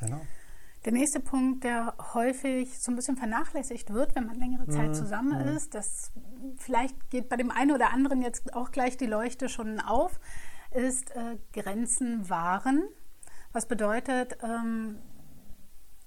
Genau. 0.00 0.20
Der 0.84 0.92
nächste 0.92 1.20
Punkt, 1.20 1.64
der 1.64 1.94
häufig 2.12 2.78
so 2.78 2.92
ein 2.92 2.96
bisschen 2.96 3.16
vernachlässigt 3.16 3.90
wird, 3.90 4.14
wenn 4.14 4.26
man 4.26 4.34
längere 4.34 4.68
Zeit 4.68 4.88
mhm. 4.88 4.94
zusammen 4.94 5.42
mhm. 5.42 5.56
ist, 5.56 5.74
das 5.74 6.12
vielleicht 6.58 7.10
geht 7.10 7.30
bei 7.30 7.36
dem 7.36 7.50
einen 7.50 7.72
oder 7.72 7.90
anderen 7.90 8.20
jetzt 8.20 8.54
auch 8.54 8.70
gleich 8.70 8.98
die 8.98 9.06
Leuchte 9.06 9.48
schon 9.48 9.80
auf, 9.80 10.20
ist 10.72 11.10
äh, 11.12 11.38
Grenzen 11.52 12.28
wahren. 12.28 12.82
Was 13.52 13.66
bedeutet, 13.66 14.36
ähm, 14.42 14.98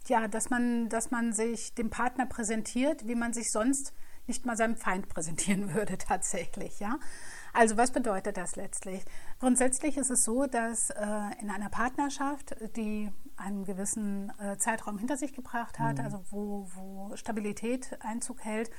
ja, 0.09 0.27
dass 0.27 0.49
man, 0.49 0.89
dass 0.89 1.11
man 1.11 1.33
sich 1.33 1.73
dem 1.75 1.89
Partner 1.89 2.25
präsentiert, 2.25 3.07
wie 3.07 3.15
man 3.15 3.33
sich 3.33 3.51
sonst 3.51 3.93
nicht 4.27 4.45
mal 4.45 4.57
seinem 4.57 4.75
Feind 4.75 5.07
präsentieren 5.07 5.73
würde 5.73 5.97
tatsächlich, 5.97 6.79
ja. 6.79 6.99
Also 7.53 7.77
was 7.77 7.91
bedeutet 7.91 8.37
das 8.37 8.55
letztlich? 8.55 9.03
Grundsätzlich 9.39 9.97
ist 9.97 10.11
es 10.11 10.23
so, 10.23 10.45
dass 10.45 10.91
äh, 10.91 11.03
in 11.41 11.49
einer 11.49 11.69
Partnerschaft, 11.69 12.55
die 12.75 13.11
einen 13.35 13.65
gewissen 13.65 14.31
äh, 14.39 14.57
Zeitraum 14.57 14.99
hinter 14.99 15.17
sich 15.17 15.33
gebracht 15.33 15.79
hat, 15.79 15.97
mhm. 15.97 16.03
also 16.03 16.23
wo, 16.29 16.67
wo 16.75 17.15
Stabilität 17.15 17.97
Einzug 18.01 18.43
hält, 18.43 18.69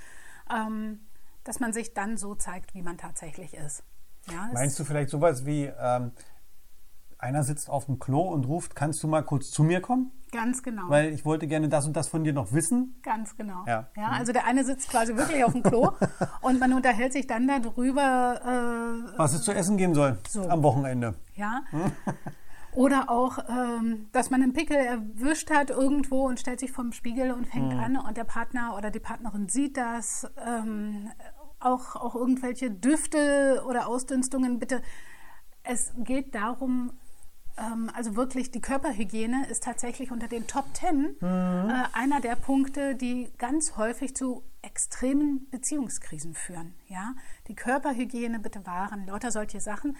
ähm, 0.52 1.00
dass 1.44 1.60
man 1.60 1.72
sich 1.72 1.94
dann 1.94 2.16
so 2.16 2.34
zeigt, 2.34 2.74
wie 2.74 2.82
man 2.82 2.98
tatsächlich 2.98 3.54
ist. 3.54 3.82
Ja, 4.30 4.50
Meinst 4.52 4.78
du 4.78 4.84
vielleicht 4.84 5.10
sowas 5.10 5.46
wie, 5.46 5.64
ähm, 5.64 6.12
einer 7.18 7.42
sitzt 7.42 7.68
auf 7.68 7.86
dem 7.86 7.98
Klo 7.98 8.20
und 8.20 8.46
ruft, 8.46 8.74
kannst 8.74 9.02
du 9.02 9.08
mal 9.08 9.22
kurz 9.22 9.50
zu 9.50 9.62
mir 9.62 9.80
kommen? 9.80 10.12
Ganz 10.30 10.62
genau. 10.62 10.88
Weil 10.88 11.12
ich 11.12 11.24
wollte 11.24 11.46
gerne 11.46 11.68
das 11.68 11.86
und 11.86 11.96
das 11.96 12.08
von 12.08 12.22
dir 12.22 12.32
noch 12.32 12.52
wissen. 12.52 13.00
Ganz 13.02 13.36
genau. 13.36 13.64
Ja. 13.66 13.88
ja 13.96 14.08
also 14.10 14.32
der 14.32 14.44
eine 14.44 14.64
sitzt 14.64 14.90
quasi 14.90 15.16
wirklich 15.16 15.42
auf 15.44 15.52
dem 15.52 15.62
Klo 15.62 15.92
und 16.42 16.60
man 16.60 16.72
unterhält 16.72 17.12
sich 17.12 17.26
dann 17.26 17.48
darüber, 17.48 18.40
äh, 18.44 19.18
was 19.18 19.34
es 19.34 19.42
zu 19.42 19.52
essen 19.52 19.76
geben 19.76 19.94
soll 19.94 20.18
so. 20.28 20.48
am 20.48 20.62
Wochenende. 20.62 21.14
Ja. 21.34 21.62
Oder 22.72 23.10
auch, 23.10 23.38
ähm, 23.48 24.08
dass 24.12 24.30
man 24.30 24.42
einen 24.42 24.52
Pickel 24.52 24.76
erwischt 24.76 25.50
hat 25.50 25.70
irgendwo 25.70 26.28
und 26.28 26.38
stellt 26.38 26.60
sich 26.60 26.70
vorm 26.70 26.92
Spiegel 26.92 27.32
und 27.32 27.46
fängt 27.46 27.72
mhm. 27.72 27.80
an 27.80 27.96
und 27.96 28.16
der 28.16 28.24
Partner 28.24 28.76
oder 28.76 28.90
die 28.90 29.00
Partnerin 29.00 29.48
sieht 29.48 29.76
das. 29.76 30.30
Ähm, 30.46 31.10
auch, 31.58 31.96
auch 31.96 32.14
irgendwelche 32.14 32.70
Düfte 32.70 33.64
oder 33.66 33.88
Ausdünstungen, 33.88 34.58
bitte. 34.58 34.82
Es 35.64 35.92
geht 35.96 36.34
darum, 36.34 36.92
ähm, 37.58 37.90
also 37.94 38.16
wirklich 38.16 38.50
die 38.50 38.60
Körperhygiene 38.60 39.46
ist 39.48 39.64
tatsächlich 39.64 40.10
unter 40.10 40.28
den 40.28 40.46
Top 40.46 40.72
Ten 40.74 41.16
mhm. 41.20 41.70
äh, 41.70 41.84
einer 41.92 42.20
der 42.20 42.36
Punkte, 42.36 42.94
die 42.94 43.30
ganz 43.38 43.76
häufig 43.76 44.14
zu 44.14 44.42
extremen 44.62 45.48
Beziehungskrisen 45.50 46.34
führen. 46.34 46.74
Ja? 46.88 47.14
Die 47.48 47.54
Körperhygiene 47.54 48.38
bitte 48.38 48.66
wahren, 48.66 49.06
lauter 49.06 49.30
solche 49.30 49.60
Sachen. 49.60 49.96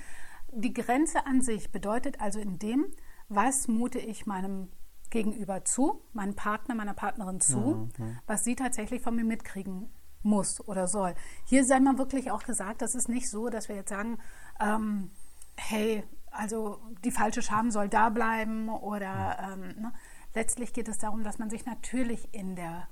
Die 0.52 0.72
Grenze 0.72 1.26
an 1.26 1.42
sich 1.42 1.70
bedeutet 1.70 2.20
also 2.20 2.40
in 2.40 2.58
dem, 2.58 2.86
was 3.28 3.68
mute 3.68 3.98
ich 3.98 4.26
meinem 4.26 4.68
Gegenüber 5.10 5.64
zu, 5.64 6.02
meinem 6.12 6.34
Partner, 6.34 6.74
meiner 6.74 6.94
Partnerin 6.94 7.40
zu, 7.40 7.90
mhm. 7.98 8.18
was 8.26 8.44
sie 8.44 8.56
tatsächlich 8.56 9.02
von 9.02 9.16
mir 9.16 9.24
mitkriegen 9.24 9.90
muss 10.22 10.66
oder 10.66 10.88
soll. 10.88 11.14
Hier 11.44 11.64
sei 11.64 11.80
mal 11.80 11.98
wirklich 11.98 12.30
auch 12.30 12.42
gesagt, 12.42 12.82
das 12.82 12.94
ist 12.94 13.08
nicht 13.08 13.30
so, 13.30 13.48
dass 13.48 13.68
wir 13.68 13.76
jetzt 13.76 13.90
sagen, 13.90 14.18
ähm, 14.60 15.10
hey, 15.56 16.04
also 16.38 16.80
die 17.04 17.10
falsche 17.10 17.42
Scham 17.42 17.70
soll 17.70 17.88
da 17.88 18.08
bleiben 18.08 18.68
oder 18.68 19.52
ähm, 19.52 19.80
ne? 19.80 19.92
letztlich 20.34 20.72
geht 20.72 20.88
es 20.88 20.98
darum, 20.98 21.24
dass 21.24 21.38
man 21.38 21.50
sich 21.50 21.66
natürlich 21.66 22.32
in 22.32 22.54
der 22.56 22.88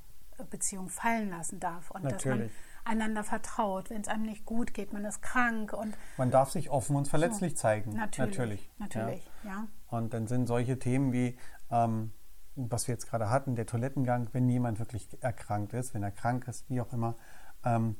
Beziehung 0.50 0.88
fallen 0.88 1.30
lassen 1.30 1.60
darf 1.60 1.90
und 1.90 2.04
natürlich. 2.04 2.50
dass 2.50 2.84
man 2.84 3.00
einander 3.00 3.24
vertraut. 3.24 3.90
Wenn 3.90 4.02
es 4.02 4.08
einem 4.08 4.24
nicht 4.24 4.44
gut 4.44 4.74
geht, 4.74 4.92
man 4.92 5.04
ist 5.04 5.22
krank 5.22 5.72
und 5.72 5.96
man 6.18 6.30
darf 6.30 6.50
sich 6.50 6.70
offen 6.70 6.96
und 6.96 7.08
verletzlich 7.08 7.52
so. 7.52 7.58
zeigen. 7.58 7.94
Natürlich, 7.94 8.36
natürlich, 8.36 8.70
natürlich 8.78 9.30
ja. 9.44 9.50
ja. 9.50 9.68
Und 9.88 10.12
dann 10.12 10.26
sind 10.26 10.46
solche 10.46 10.78
Themen 10.78 11.12
wie 11.12 11.38
ähm, 11.70 12.12
was 12.56 12.88
wir 12.88 12.94
jetzt 12.94 13.08
gerade 13.08 13.30
hatten, 13.30 13.54
der 13.54 13.66
Toilettengang, 13.66 14.28
wenn 14.32 14.48
jemand 14.48 14.78
wirklich 14.78 15.22
erkrankt 15.22 15.74
ist, 15.74 15.94
wenn 15.94 16.02
er 16.02 16.10
krank 16.10 16.48
ist, 16.48 16.68
wie 16.70 16.80
auch 16.80 16.92
immer, 16.92 17.16
ähm, 17.64 17.96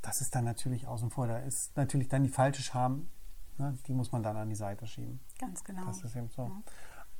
das 0.00 0.20
ist 0.20 0.34
dann 0.34 0.44
natürlich 0.44 0.86
außen 0.86 1.10
vor. 1.10 1.26
Da 1.26 1.38
ist 1.38 1.76
natürlich 1.76 2.08
dann 2.08 2.22
die 2.22 2.28
falsche 2.28 2.62
Scham 2.62 3.08
Ne? 3.58 3.76
Die 3.86 3.92
muss 3.92 4.12
man 4.12 4.22
dann 4.22 4.36
an 4.36 4.48
die 4.48 4.54
Seite 4.54 4.86
schieben. 4.86 5.20
Ganz 5.38 5.64
genau. 5.64 5.84
Das 5.86 6.02
ist 6.02 6.16
eben 6.16 6.28
so. 6.28 6.42
Ja. 6.42 6.62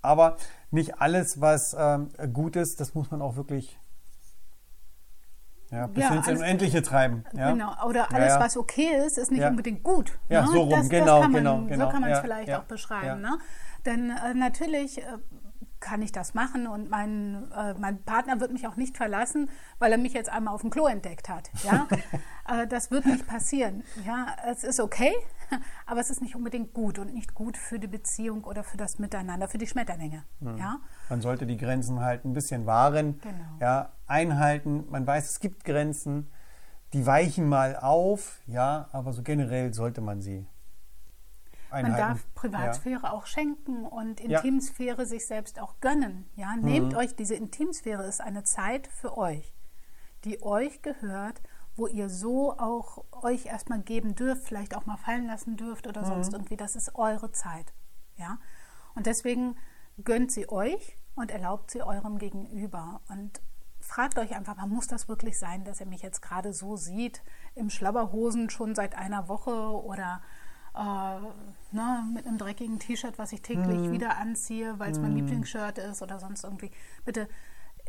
Aber 0.03 0.37
nicht 0.71 1.01
alles, 1.01 1.41
was 1.41 1.75
ähm, 1.79 2.11
gut 2.33 2.57
ist, 2.57 2.81
das 2.81 2.95
muss 2.95 3.11
man 3.11 3.23
auch 3.23 3.37
wirklich 3.37 3.79
ja, 5.71 5.87
bis 5.89 6.05
ja, 6.05 6.15
ins 6.15 6.29
Unendliche 6.29 6.81
treiben. 6.83 7.25
Ja? 7.33 7.51
Genau, 7.51 7.73
oder 7.85 8.13
alles, 8.13 8.35
ja, 8.35 8.41
was 8.41 8.57
okay 8.57 9.05
ist, 9.05 9.19
ist 9.19 9.33
nicht 9.33 9.45
unbedingt 9.45 9.83
gut. 9.83 10.17
Ja, 10.29 10.43
ne? 10.43 10.49
so 10.49 10.61
rum, 10.61 10.71
das, 10.71 10.89
genau, 10.89 11.21
das 11.23 11.29
man, 11.29 11.33
genau, 11.33 11.65
genau. 11.65 11.87
So 11.87 11.91
kann 11.91 12.01
man 12.03 12.11
es 12.11 12.21
vielleicht 12.21 12.53
auch 12.55 12.65
beschreiben. 12.65 13.21
Ne? 13.21 13.39
Denn 13.85 14.11
äh, 14.11 14.35
natürlich 14.35 14.99
äh, 14.99 15.19
kann 15.87 16.03
ich 16.03 16.11
das 16.11 16.35
machen 16.35 16.67
und 16.67 16.91
mein, 16.91 17.49
äh, 17.57 17.75
mein 17.75 18.03
Partner 18.03 18.41
wird 18.41 18.53
mich 18.53 18.67
auch 18.67 18.75
nicht 18.75 18.97
verlassen, 18.97 19.49
weil 19.79 19.93
er 19.93 19.99
mich 19.99 20.15
jetzt 20.15 20.29
einmal 20.29 20.53
auf 20.53 20.63
dem 20.63 20.71
Klo 20.71 20.89
entdeckt 20.89 21.29
hat. 21.29 21.49
Ja? 21.63 21.87
äh, 22.49 22.67
das 22.67 22.91
wird 22.91 23.07
nicht 23.07 23.25
passieren. 23.29 23.85
Ja? 24.05 24.27
Es 24.51 24.65
ist 24.65 24.81
okay, 24.81 25.13
aber 25.87 26.01
es 26.01 26.11
ist 26.11 26.21
nicht 26.21 26.35
unbedingt 26.35 26.75
gut 26.75 26.99
und 26.99 27.15
nicht 27.15 27.35
gut 27.35 27.57
für 27.57 27.79
die 27.79 27.87
Beziehung 27.87 28.43
oder 28.43 28.65
für 28.65 28.77
das 28.77 28.99
Miteinander, 28.99 29.47
für 29.47 29.59
die 29.59 29.69
Schmetterlinge. 29.69 30.25
Mhm. 30.41 30.59
Ja? 30.59 30.81
Man 31.09 31.21
sollte 31.21 31.47
die 31.47 31.57
Grenzen 31.57 32.01
halt 32.01 32.25
ein 32.25 32.33
bisschen 32.33 32.67
wahren, 32.67 33.21
genau. 33.21 33.45
ja, 33.61 33.93
einhalten. 34.09 34.87
Man 34.91 35.07
weiß, 35.07 35.31
es 35.31 35.39
gibt 35.39 35.65
Grenzen, 35.65 36.29
die 36.95 37.07
weichen 37.07 37.49
mal 37.49 37.77
auf, 37.77 38.41
ja, 38.49 38.89
aber 38.91 39.13
so 39.13 39.23
generell 39.23 39.73
sollte 39.73 40.01
man 40.01 40.21
sie 40.21 40.47
Einhalten. 41.71 41.91
Man 41.91 42.09
darf 42.09 42.35
Privatsphäre 42.35 43.03
ja. 43.05 43.13
auch 43.13 43.27
schenken 43.27 43.85
und 43.85 44.21
Intimsphäre 44.21 45.03
ja. 45.03 45.07
sich 45.07 45.27
selbst 45.27 45.61
auch 45.61 45.81
gönnen. 45.81 46.29
Ja, 46.37 46.57
nehmt 46.57 46.93
mhm. 46.93 46.99
euch 46.99 47.17
diese 47.17 47.35
Intimsphäre 47.35 48.05
ist 48.05 48.21
eine 48.21 48.45
Zeit 48.45 48.87
für 48.87 49.17
euch, 49.17 49.55
die 50.25 50.43
euch 50.43 50.83
gehört, 50.83 51.41
wo 51.77 51.87
ihr 51.87 52.09
so 52.09 52.57
auch 52.59 53.05
euch 53.23 53.47
erstmal 53.47 53.81
geben 53.81 54.15
dürft, 54.15 54.45
vielleicht 54.45 54.77
auch 54.77 54.87
mal 54.87 54.97
fallen 54.97 55.27
lassen 55.27 55.57
dürft 55.57 55.87
oder 55.87 56.03
mhm. 56.03 56.07
sonst 56.07 56.33
irgendwie. 56.33 56.57
Das 56.57 56.77
ist 56.77 56.95
eure 56.95 57.33
Zeit. 57.33 57.73
Ja, 58.17 58.39
und 58.95 59.07
deswegen 59.07 59.57
gönnt 60.03 60.33
sie 60.33 60.49
euch 60.49 60.97
und 61.15 61.31
erlaubt 61.31 61.71
sie 61.71 61.83
eurem 61.83 62.19
Gegenüber 62.19 63.01
und 63.09 63.41
fragt 63.81 64.19
euch 64.19 64.35
einfach, 64.35 64.57
man 64.57 64.71
muss 64.71 64.87
das 64.87 65.09
wirklich 65.09 65.39
sein, 65.39 65.65
dass 65.65 65.81
er 65.81 65.87
mich 65.87 66.03
jetzt 66.03 66.21
gerade 66.21 66.53
so 66.53 66.77
sieht, 66.77 67.23
im 67.55 67.71
Schlabberhosen 67.71 68.51
schon 68.51 68.75
seit 68.75 68.97
einer 68.97 69.29
Woche 69.29 69.53
oder 69.53 70.23
ne, 70.77 72.05
mit 72.13 72.27
einem 72.27 72.39
dreckigen 72.39 72.79
T-Shirt, 72.79 73.19
was 73.19 73.33
ich 73.33 73.43
täglich 73.43 73.79
mhm. 73.79 73.93
wieder 73.93 74.17
anziehe, 74.19 74.79
weil 74.79 74.93
es 74.93 74.99
mein 74.99 75.13
mhm. 75.13 75.19
Lieblingsshirt 75.19 75.79
ist 75.79 76.03
oder 76.03 76.19
sonst 76.19 76.45
irgendwie. 76.45 76.71
Bitte 77.05 77.29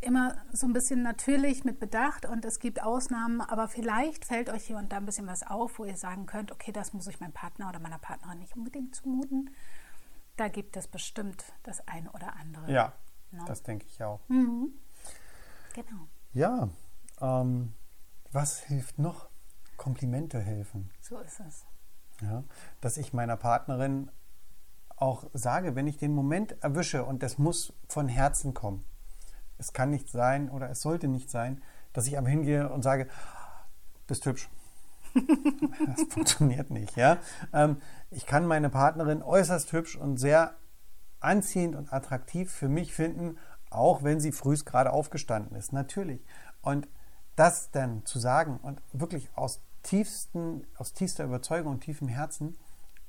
immer 0.02 0.36
so 0.52 0.68
ein 0.68 0.74
bisschen 0.74 1.02
natürlich 1.02 1.64
mit 1.64 1.80
Bedacht 1.80 2.26
und 2.26 2.46
es 2.46 2.60
gibt 2.60 2.84
Ausnahmen, 2.84 3.42
aber 3.42 3.68
vielleicht 3.68 4.26
fällt 4.26 4.50
euch 4.50 4.66
hier 4.66 4.78
und 4.78 4.92
da 4.92 4.98
ein 4.98 5.06
bisschen 5.06 5.28
was 5.28 5.46
auf, 5.46 5.80
wo 5.80 5.86
ihr 5.86 5.98
sagen 5.98 6.26
könnt, 6.26 6.52
okay, 6.52 6.72
das 6.72 6.94
muss 6.94 7.08
ich 7.08 7.20
meinem 7.20 7.34
Partner 7.34 7.70
oder 7.70 7.80
meiner 7.80 7.98
Partnerin 7.98 8.40
nicht 8.40 8.56
unbedingt 8.56 8.96
zumuten. 8.96 9.50
Da 10.36 10.50
gibt 10.50 10.78
es 10.78 10.88
bestimmt 10.88 11.46
das 11.64 11.88
eine 11.88 12.12
oder 12.12 12.36
andere. 12.36 12.72
Ja, 12.72 12.94
no? 13.32 13.40
Ne? 13.40 13.46
das 13.48 13.64
denke 13.64 13.88
ich 13.88 14.04
auch. 14.04 14.20
Mhm. 14.28 14.72
Genau. 15.74 16.08
Ja, 16.34 16.70
ähm, 17.20 17.74
was 18.32 18.60
hilft 18.60 19.00
noch? 19.00 19.30
Komplimente 19.78 20.40
helfen. 20.40 20.92
So 21.02 21.20
ist 21.20 21.40
es. 21.40 21.66
Ja, 22.22 22.44
dass 22.82 22.98
ich 22.98 23.14
meiner 23.14 23.38
Partnerin 23.38 24.10
auch 24.96 25.26
sage, 25.34 25.76
wenn 25.76 25.88
ich 25.88 25.98
den 25.98 26.14
Moment 26.14 26.56
erwische 26.64 27.06
und 27.06 27.22
das 27.22 27.38
muss 27.38 27.74
von 27.88 28.08
Herzen 28.08 28.54
kommen. 28.54 28.84
Es 29.60 29.74
kann 29.74 29.92
nicht 29.92 30.10
sein 30.10 30.50
oder 30.50 30.70
es 30.70 30.82
sollte 30.82 31.08
nicht 31.08 31.30
sein, 31.30 31.62
dass 31.94 32.08
ich 32.08 32.18
am 32.18 32.26
hingehe 32.26 32.70
und 32.70 32.82
sage, 32.82 33.08
bist 34.08 34.26
hübsch. 34.26 34.50
das 35.86 36.04
funktioniert 36.10 36.70
nicht. 36.70 36.96
Ja? 36.96 37.18
Ähm, 37.54 37.82
ich 38.12 38.26
kann 38.26 38.46
meine 38.48 38.70
Partnerin 38.70 39.22
äußerst 39.22 39.72
hübsch 39.72 39.96
und 39.96 40.18
sehr 40.18 40.56
anziehend 41.20 41.76
und 41.76 41.92
attraktiv 41.92 42.52
für 42.52 42.70
mich 42.70 42.94
finden, 42.94 43.38
auch 43.70 44.04
wenn 44.04 44.20
sie 44.20 44.32
frühst 44.32 44.66
gerade 44.66 44.92
aufgestanden 44.92 45.56
ist. 45.58 45.74
Natürlich. 45.74 46.24
Und 46.62 46.88
das 47.36 47.72
dann 47.72 48.06
zu 48.06 48.20
sagen 48.20 48.60
und 48.62 48.82
wirklich 48.94 49.30
aus 49.36 49.62
tiefsten, 49.88 50.68
aus 50.78 50.94
tiefster 50.94 51.24
Überzeugung 51.24 51.74
und 51.74 51.80
tiefem 51.80 52.10
Herzen, 52.10 52.58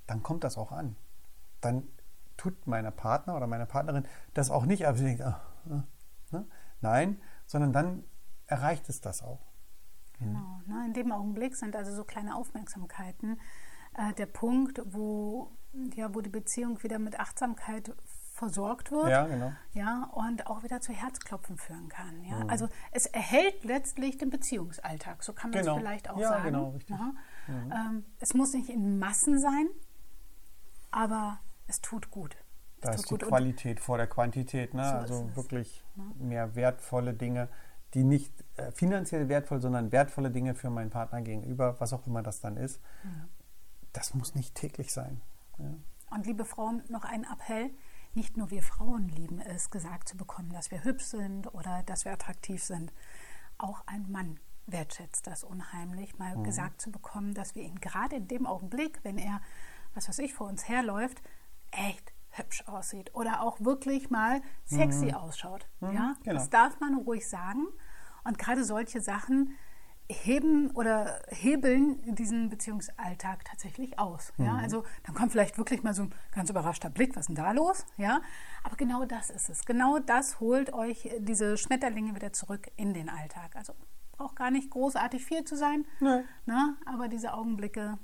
dann 0.06 0.22
kommt 0.22 0.44
das 0.44 0.56
auch 0.56 0.70
an. 0.70 0.96
Dann 1.60 1.88
tut 2.36 2.66
meine 2.68 2.92
Partner 2.92 3.36
oder 3.36 3.48
meine 3.48 3.66
Partnerin 3.66 4.06
das 4.32 4.50
auch 4.50 4.64
nicht, 4.64 4.82
denkt, 4.82 5.22
ah, 5.22 5.42
ah, 5.68 5.82
ne? 6.30 6.46
nein, 6.80 7.20
sondern 7.46 7.72
dann 7.72 8.04
erreicht 8.46 8.88
es 8.88 9.00
das 9.00 9.22
auch. 9.22 9.40
Genau. 10.20 10.60
Ne? 10.66 10.86
In 10.86 10.94
dem 10.94 11.10
Augenblick 11.10 11.56
sind 11.56 11.74
also 11.74 11.92
so 11.92 12.04
kleine 12.04 12.36
Aufmerksamkeiten 12.36 13.40
äh, 13.96 14.12
der 14.14 14.26
Punkt, 14.26 14.80
wo, 14.84 15.50
ja, 15.94 16.14
wo 16.14 16.20
die 16.20 16.30
Beziehung 16.30 16.80
wieder 16.84 17.00
mit 17.00 17.18
Achtsamkeit 17.18 17.92
versorgt 18.38 18.92
wird. 18.92 19.08
Ja, 19.08 19.26
genau. 19.26 19.52
Ja, 19.72 20.08
und 20.12 20.46
auch 20.46 20.62
wieder 20.62 20.80
zu 20.80 20.92
Herzklopfen 20.92 21.58
führen 21.58 21.88
kann. 21.88 22.24
Ja? 22.24 22.44
Mhm. 22.44 22.50
Also 22.50 22.68
es 22.92 23.06
erhält 23.06 23.64
letztlich 23.64 24.16
den 24.16 24.30
Beziehungsalltag, 24.30 25.24
so 25.24 25.32
kann 25.32 25.50
man 25.50 25.60
genau. 25.60 25.74
es 25.74 25.78
vielleicht 25.80 26.08
auch 26.08 26.18
ja, 26.18 26.28
sagen. 26.28 26.44
Genau, 26.44 26.70
richtig. 26.70 26.96
Ja? 26.96 27.14
Mhm. 27.48 27.72
Ähm, 27.72 28.04
es 28.20 28.34
muss 28.34 28.52
nicht 28.52 28.70
in 28.70 28.98
Massen 28.98 29.40
sein, 29.40 29.66
aber 30.92 31.40
es 31.66 31.80
tut 31.80 32.10
gut. 32.10 32.36
Es 32.76 32.82
da 32.82 32.90
tut 32.90 33.00
ist 33.00 33.10
die 33.10 33.14
gut. 33.14 33.22
Qualität 33.26 33.80
vor 33.80 33.96
der 33.98 34.06
Quantität. 34.06 34.72
Ne? 34.72 34.84
So 34.84 34.96
also 34.96 35.36
wirklich 35.36 35.84
ja. 35.96 36.04
mehr 36.18 36.54
wertvolle 36.54 37.14
Dinge, 37.14 37.48
die 37.94 38.04
nicht 38.04 38.32
äh, 38.56 38.70
finanziell 38.70 39.28
wertvoll, 39.28 39.60
sondern 39.60 39.90
wertvolle 39.90 40.30
Dinge 40.30 40.54
für 40.54 40.70
meinen 40.70 40.90
Partner 40.90 41.22
gegenüber, 41.22 41.80
was 41.80 41.92
auch 41.92 42.06
immer 42.06 42.22
das 42.22 42.40
dann 42.40 42.56
ist. 42.56 42.80
Mhm. 43.02 43.28
Das 43.92 44.14
muss 44.14 44.36
nicht 44.36 44.54
täglich 44.54 44.92
sein. 44.92 45.20
Ja. 45.58 45.74
Und 46.10 46.26
liebe 46.26 46.44
Frauen, 46.44 46.84
noch 46.88 47.04
ein 47.04 47.24
Appell 47.24 47.70
nicht 48.18 48.36
nur 48.36 48.50
wir 48.50 48.64
Frauen 48.64 49.08
lieben 49.08 49.38
es, 49.38 49.70
gesagt 49.70 50.08
zu 50.08 50.16
bekommen, 50.16 50.52
dass 50.52 50.72
wir 50.72 50.82
hübsch 50.82 51.04
sind 51.04 51.54
oder 51.54 51.84
dass 51.86 52.04
wir 52.04 52.12
attraktiv 52.12 52.64
sind. 52.64 52.92
Auch 53.58 53.84
ein 53.86 54.10
Mann 54.10 54.40
wertschätzt 54.66 55.28
das 55.28 55.44
unheimlich, 55.44 56.18
mal 56.18 56.36
mhm. 56.36 56.42
gesagt 56.42 56.80
zu 56.80 56.90
bekommen, 56.90 57.32
dass 57.32 57.54
wir 57.54 57.62
ihn 57.62 57.78
gerade 57.78 58.16
in 58.16 58.26
dem 58.26 58.44
Augenblick, 58.44 58.98
wenn 59.04 59.18
er, 59.18 59.40
was 59.94 60.08
weiß 60.08 60.18
ich, 60.18 60.34
vor 60.34 60.48
uns 60.48 60.68
herläuft, 60.68 61.22
echt 61.70 62.12
hübsch 62.30 62.66
aussieht 62.66 63.14
oder 63.14 63.40
auch 63.40 63.60
wirklich 63.60 64.10
mal 64.10 64.42
sexy 64.64 65.06
mhm. 65.06 65.14
ausschaut. 65.14 65.68
Mhm, 65.78 65.92
ja, 65.92 66.16
genau. 66.24 66.34
das 66.34 66.50
darf 66.50 66.80
man 66.80 66.96
ruhig 66.96 67.28
sagen. 67.28 67.68
Und 68.24 68.36
gerade 68.36 68.64
solche 68.64 69.00
Sachen 69.00 69.52
heben 70.10 70.70
oder 70.70 71.20
hebeln 71.28 72.14
diesen 72.14 72.48
Beziehungsalltag 72.48 73.44
tatsächlich 73.44 73.98
aus. 73.98 74.32
Ja? 74.38 74.54
Mhm. 74.54 74.58
Also 74.58 74.84
dann 75.04 75.14
kommt 75.14 75.32
vielleicht 75.32 75.58
wirklich 75.58 75.82
mal 75.82 75.94
so 75.94 76.02
ein 76.02 76.14
ganz 76.32 76.48
überraschter 76.48 76.88
Blick, 76.88 77.14
was 77.14 77.22
ist 77.22 77.28
denn 77.28 77.36
da 77.36 77.52
los? 77.52 77.84
Ja? 77.96 78.22
Aber 78.64 78.76
genau 78.76 79.04
das 79.04 79.30
ist 79.30 79.50
es. 79.50 79.64
Genau 79.66 79.98
das 79.98 80.40
holt 80.40 80.72
euch 80.72 81.10
diese 81.18 81.56
Schmetterlinge 81.56 82.14
wieder 82.14 82.32
zurück 82.32 82.70
in 82.76 82.94
den 82.94 83.08
Alltag. 83.08 83.54
Also 83.54 83.74
braucht 84.12 84.36
gar 84.36 84.50
nicht 84.50 84.70
großartig 84.70 85.24
viel 85.24 85.44
zu 85.44 85.56
sein, 85.56 85.84
nee. 86.00 86.24
ne? 86.46 86.76
aber 86.86 87.08
diese 87.08 87.34
Augenblicke, 87.34 87.98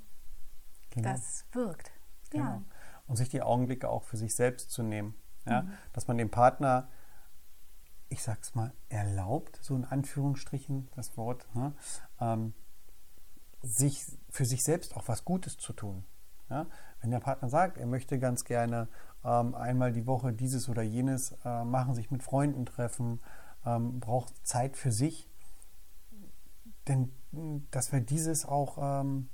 genau. 0.91 1.09
das 1.09 1.45
wirkt. 1.51 1.91
Genau. 2.29 2.45
Ja. 2.45 2.63
Und 3.07 3.17
sich 3.17 3.29
die 3.29 3.41
Augenblicke 3.41 3.89
auch 3.89 4.03
für 4.03 4.17
sich 4.17 4.35
selbst 4.35 4.71
zu 4.71 4.83
nehmen. 4.83 5.15
Ja? 5.45 5.63
Mhm. 5.63 5.73
Dass 5.93 6.07
man 6.07 6.17
dem 6.17 6.29
Partner 6.29 6.87
ich 8.15 8.23
sag's 8.23 8.55
mal, 8.55 8.71
erlaubt, 8.87 9.59
so 9.61 9.75
in 9.75 9.83
Anführungsstrichen 9.83 10.87
das 10.95 11.17
Wort, 11.17 11.53
ne, 11.53 11.73
ähm, 12.21 12.53
sich 13.61 14.05
für 14.29 14.45
sich 14.45 14.63
selbst 14.63 14.95
auch 14.95 15.07
was 15.09 15.25
Gutes 15.25 15.57
zu 15.57 15.73
tun. 15.73 16.05
Ja? 16.49 16.65
Wenn 17.01 17.11
der 17.11 17.19
Partner 17.19 17.49
sagt, 17.49 17.77
er 17.77 17.87
möchte 17.87 18.17
ganz 18.17 18.45
gerne 18.45 18.87
ähm, 19.25 19.53
einmal 19.53 19.91
die 19.91 20.07
Woche 20.07 20.31
dieses 20.31 20.69
oder 20.69 20.81
jenes 20.81 21.35
äh, 21.43 21.65
machen, 21.65 21.93
sich 21.93 22.09
mit 22.09 22.23
Freunden 22.23 22.65
treffen, 22.65 23.19
ähm, 23.65 23.99
braucht 23.99 24.33
Zeit 24.47 24.77
für 24.77 24.93
sich, 24.93 25.29
denn 26.87 27.11
dass 27.71 27.91
wir 27.91 27.99
dieses 27.99 28.45
auch 28.45 28.77
ähm, 29.01 29.27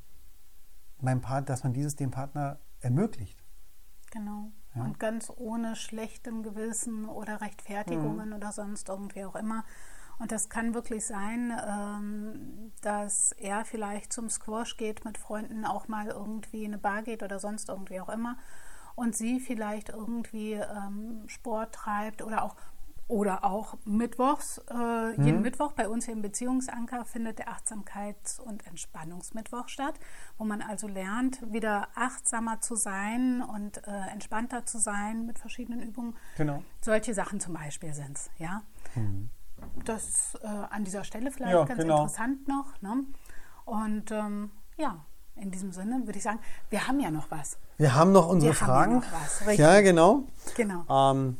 meinem 0.98 1.22
Part, 1.22 1.50
dass 1.50 1.64
man 1.64 1.74
dieses 1.74 1.96
dem 1.96 2.10
Partner 2.10 2.58
ermöglicht. 2.80 3.44
Genau. 4.10 4.52
Ja. 4.76 4.84
Und 4.84 5.00
ganz 5.00 5.32
ohne 5.36 5.76
schlechtem 5.76 6.44
Gewissen 6.44 7.06
oder 7.06 7.42
Rechtfertigungen 7.42 8.30
mhm. 8.30 8.36
oder 8.36 8.52
sonst 8.52 8.90
irgendwie 8.90 9.26
auch 9.26 9.36
immer. 9.36 9.66
Und 10.20 10.32
das 10.32 10.50
kann 10.50 10.76
wirklich 10.76 11.06
sein, 11.06 11.52
ähm, 11.68 12.72
dass 12.82 13.32
er 13.34 13.66
vielleicht 13.66 14.14
zum 14.14 14.30
Squash 14.30 14.78
geht 14.78 15.04
mit 15.04 15.18
Freunden, 15.18 15.66
auch 15.66 15.88
mal 15.88 16.08
irgendwie 16.08 16.64
in 16.64 16.74
eine 16.74 16.78
Bar 16.78 17.02
geht 17.02 17.24
oder 17.24 17.40
sonst 17.40 17.70
irgendwie 17.70 18.00
auch 18.00 18.10
immer. 18.10 18.38
Und 18.96 19.16
sie 19.16 19.40
vielleicht 19.40 19.90
irgendwie 19.90 20.54
ähm, 20.54 21.24
Sport 21.28 21.74
treibt 21.74 22.22
oder 22.22 22.44
auch 22.44 22.56
oder 23.08 23.44
auch 23.44 23.78
mittwochs, 23.84 24.60
äh, 24.70 25.10
jeden 25.22 25.38
mhm. 25.38 25.42
Mittwoch 25.42 25.74
bei 25.74 25.90
uns 25.90 26.06
hier 26.06 26.14
im 26.14 26.22
Beziehungsanker 26.22 27.04
findet 27.04 27.40
der 27.40 27.50
Achtsamkeits- 27.50 28.40
und 28.40 28.66
Entspannungsmittwoch 28.66 29.68
statt, 29.68 29.96
wo 30.38 30.46
man 30.46 30.62
also 30.62 30.88
lernt, 30.88 31.42
wieder 31.52 31.90
achtsamer 31.96 32.62
zu 32.62 32.76
sein 32.76 33.42
und 33.42 33.86
äh, 33.86 34.08
entspannter 34.12 34.66
zu 34.66 34.80
sein 34.80 35.26
mit 35.26 35.40
verschiedenen 35.40 35.82
Übungen. 35.82 36.16
Genau. 36.38 36.64
Solche 36.80 37.14
Sachen 37.14 37.40
zum 37.40 37.54
Beispiel 37.54 37.94
sind 37.94 38.18
es, 38.18 38.30
ja. 38.38 38.62
Mhm. 38.96 39.30
Das 39.86 40.36
äh, 40.42 40.48
an 40.48 40.84
dieser 40.84 41.04
Stelle 41.04 41.32
vielleicht 41.32 41.54
ja, 41.54 41.66
ganz 41.66 41.82
genau. 41.82 41.98
interessant 41.98 42.48
noch. 42.48 42.82
Ne? 42.82 43.04
Und 43.66 44.12
ähm, 44.12 44.52
ja, 44.78 45.06
in 45.36 45.52
diesem 45.52 45.72
Sinne 45.72 46.02
würde 46.06 46.18
ich 46.18 46.24
sagen, 46.24 46.40
wir 46.70 46.88
haben 46.88 47.00
ja 47.00 47.12
noch 47.12 47.30
was. 47.30 47.58
Wir 47.78 47.96
haben 47.96 48.12
noch 48.12 48.28
unsere 48.28 48.52
wir 48.52 48.56
Fragen. 48.56 48.96
Haben 48.96 49.04
ja, 49.04 49.10
noch 49.12 49.48
was, 49.48 49.58
ja, 49.58 49.82
genau. 49.82 50.24
Genau. 50.56 51.12
Ähm, 51.12 51.38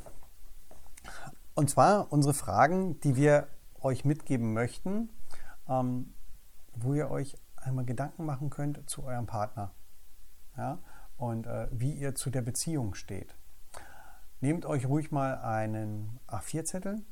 und 1.56 1.70
zwar 1.70 2.12
unsere 2.12 2.34
Fragen, 2.34 3.00
die 3.02 3.16
wir 3.16 3.48
euch 3.82 4.06
mitgeben 4.06 4.54
möchten, 4.54 5.10
ähm, 5.68 6.14
wo 6.74 6.94
ihr 6.94 7.10
euch 7.10 7.38
einmal 7.56 7.86
Gedanken 7.86 8.26
machen 8.26 8.50
könnt 8.50 8.90
zu 8.90 9.04
eurem 9.04 9.26
Partner 9.26 9.72
ja? 10.58 10.80
und 11.18 11.48
äh, 11.48 11.68
wie 11.72 11.94
ihr 11.94 12.16
zu 12.16 12.30
der 12.30 12.42
Beziehung 12.42 12.96
steht. 12.96 13.36
Nehmt 14.40 14.66
euch 14.66 14.88
ruhig 14.88 15.12
mal 15.12 15.36
einen 15.36 16.20
A4-Zettel 16.28 17.04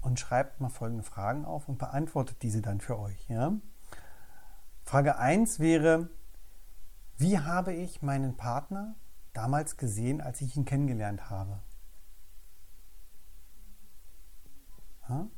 und 0.00 0.20
schreibt 0.20 0.60
mal 0.60 0.68
folgende 0.68 1.02
Fragen 1.02 1.44
auf 1.44 1.68
und 1.68 1.78
beantwortet 1.78 2.42
diese 2.42 2.62
dann 2.62 2.80
für 2.80 2.98
euch. 2.98 3.28
Ja? 3.28 3.52
Frage 4.84 5.18
1 5.18 5.58
wäre, 5.58 6.08
wie 7.16 7.40
habe 7.40 7.72
ich 7.72 8.02
meinen 8.02 8.36
Partner 8.36 8.94
damals 9.32 9.76
gesehen, 9.76 10.20
als 10.20 10.40
ich 10.40 10.56
ihn 10.56 10.64
kennengelernt 10.64 11.28
habe? 11.28 11.60
Ja. 15.08 15.28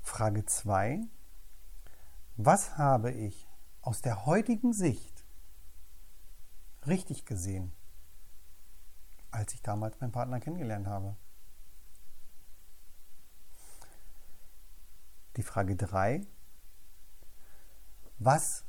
Frage 0.00 0.46
2. 0.46 1.00
Was 2.36 2.78
habe 2.78 3.10
ich 3.12 3.48
aus 3.82 4.00
der 4.00 4.24
heutigen 4.24 4.72
Sicht 4.72 5.24
richtig 6.86 7.26
gesehen, 7.26 7.72
als 9.30 9.52
ich 9.52 9.62
damals 9.62 10.00
meinen 10.00 10.12
Partner 10.12 10.40
kennengelernt 10.40 10.86
habe? 10.86 11.16
Die 15.36 15.42
Frage 15.42 15.76
3. 15.76 16.26
Was 18.18 18.64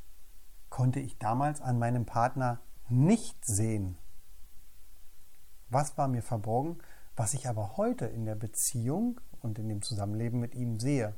konnte 0.70 1.00
ich 1.00 1.18
damals 1.18 1.62
an 1.62 1.80
meinem 1.80 2.06
Partner 2.06 2.60
nicht 2.90 3.46
sehen? 3.46 3.98
Was 5.70 5.98
war 5.98 6.08
mir 6.08 6.22
verborgen, 6.22 6.80
was 7.16 7.34
ich 7.34 7.48
aber 7.48 7.78
heute 7.78 8.06
in 8.06 8.26
der 8.26 8.36
Beziehung 8.36 9.22
und 9.40 9.58
in 9.58 9.70
dem 9.70 9.82
Zusammenleben 9.82 10.40
mit 10.40 10.54
ihm 10.54 10.80
sehe. 10.80 11.16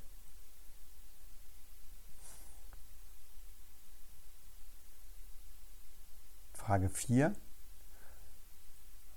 Frage 6.54 6.90
4. 6.90 7.34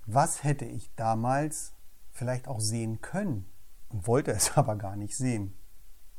Was 0.06 0.44
hätte 0.44 0.64
ich 0.64 0.94
damals 0.94 1.74
vielleicht 2.12 2.48
auch 2.48 2.60
sehen 2.60 3.00
können 3.00 3.50
und 3.88 4.06
wollte 4.06 4.30
es 4.32 4.52
aber 4.56 4.76
gar 4.76 4.96
nicht 4.96 5.16
sehen? 5.16 5.54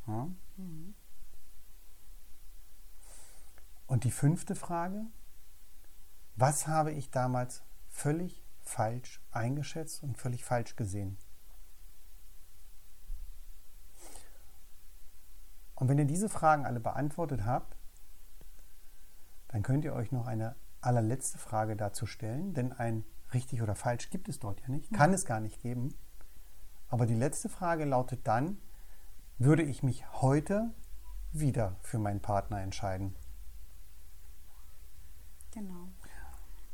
Ja? 0.08 0.30
Mhm. 0.58 0.94
Und 3.88 4.04
die 4.04 4.12
fünfte 4.12 4.56
Frage. 4.56 5.06
Was 6.36 6.68
habe 6.68 6.92
ich 6.92 7.12
damals 7.12 7.62
völlig 7.90 8.41
falsch 8.64 9.22
eingeschätzt 9.32 10.04
und 10.04 10.18
völlig 10.18 10.44
falsch 10.44 10.76
gesehen? 10.76 11.18
Und 15.76 15.88
wenn 15.88 15.98
ihr 15.98 16.06
diese 16.06 16.30
Fragen 16.30 16.66
alle 16.66 16.80
beantwortet 16.80 17.44
habt, 17.44 17.76
dann 19.48 19.64
könnt 19.64 19.84
ihr 19.84 19.94
euch 19.94 20.12
noch 20.12 20.28
eine 20.28 20.56
allerletzte 20.80 21.38
Frage 21.38 21.76
dazu 21.76 22.06
stellen, 22.06 22.54
denn 22.54 22.72
ein 22.72 23.04
richtig 23.34 23.62
oder 23.62 23.76
falsch 23.76 24.10
gibt 24.10 24.30
es 24.30 24.40
dort 24.40 24.62
ja 24.62 24.70
nicht, 24.70 24.94
kann 24.94 25.14
es 25.14 25.26
gar 25.26 25.40
nicht 25.40 25.62
geben. 25.62 25.94
Aber 26.88 27.06
die 27.06 27.16
letzte 27.16 27.50
Frage 27.50 27.86
lautet 27.86 28.28
dann, 28.28 28.58
würde 29.38 29.64
ich 29.64 29.82
mich 29.82 30.06
heute 30.22 30.72
wieder 31.32 31.78
für 31.82 31.98
meinen 31.98 32.22
Partner 32.22 32.62
entscheiden? 32.62 33.16
Genau. 35.52 35.88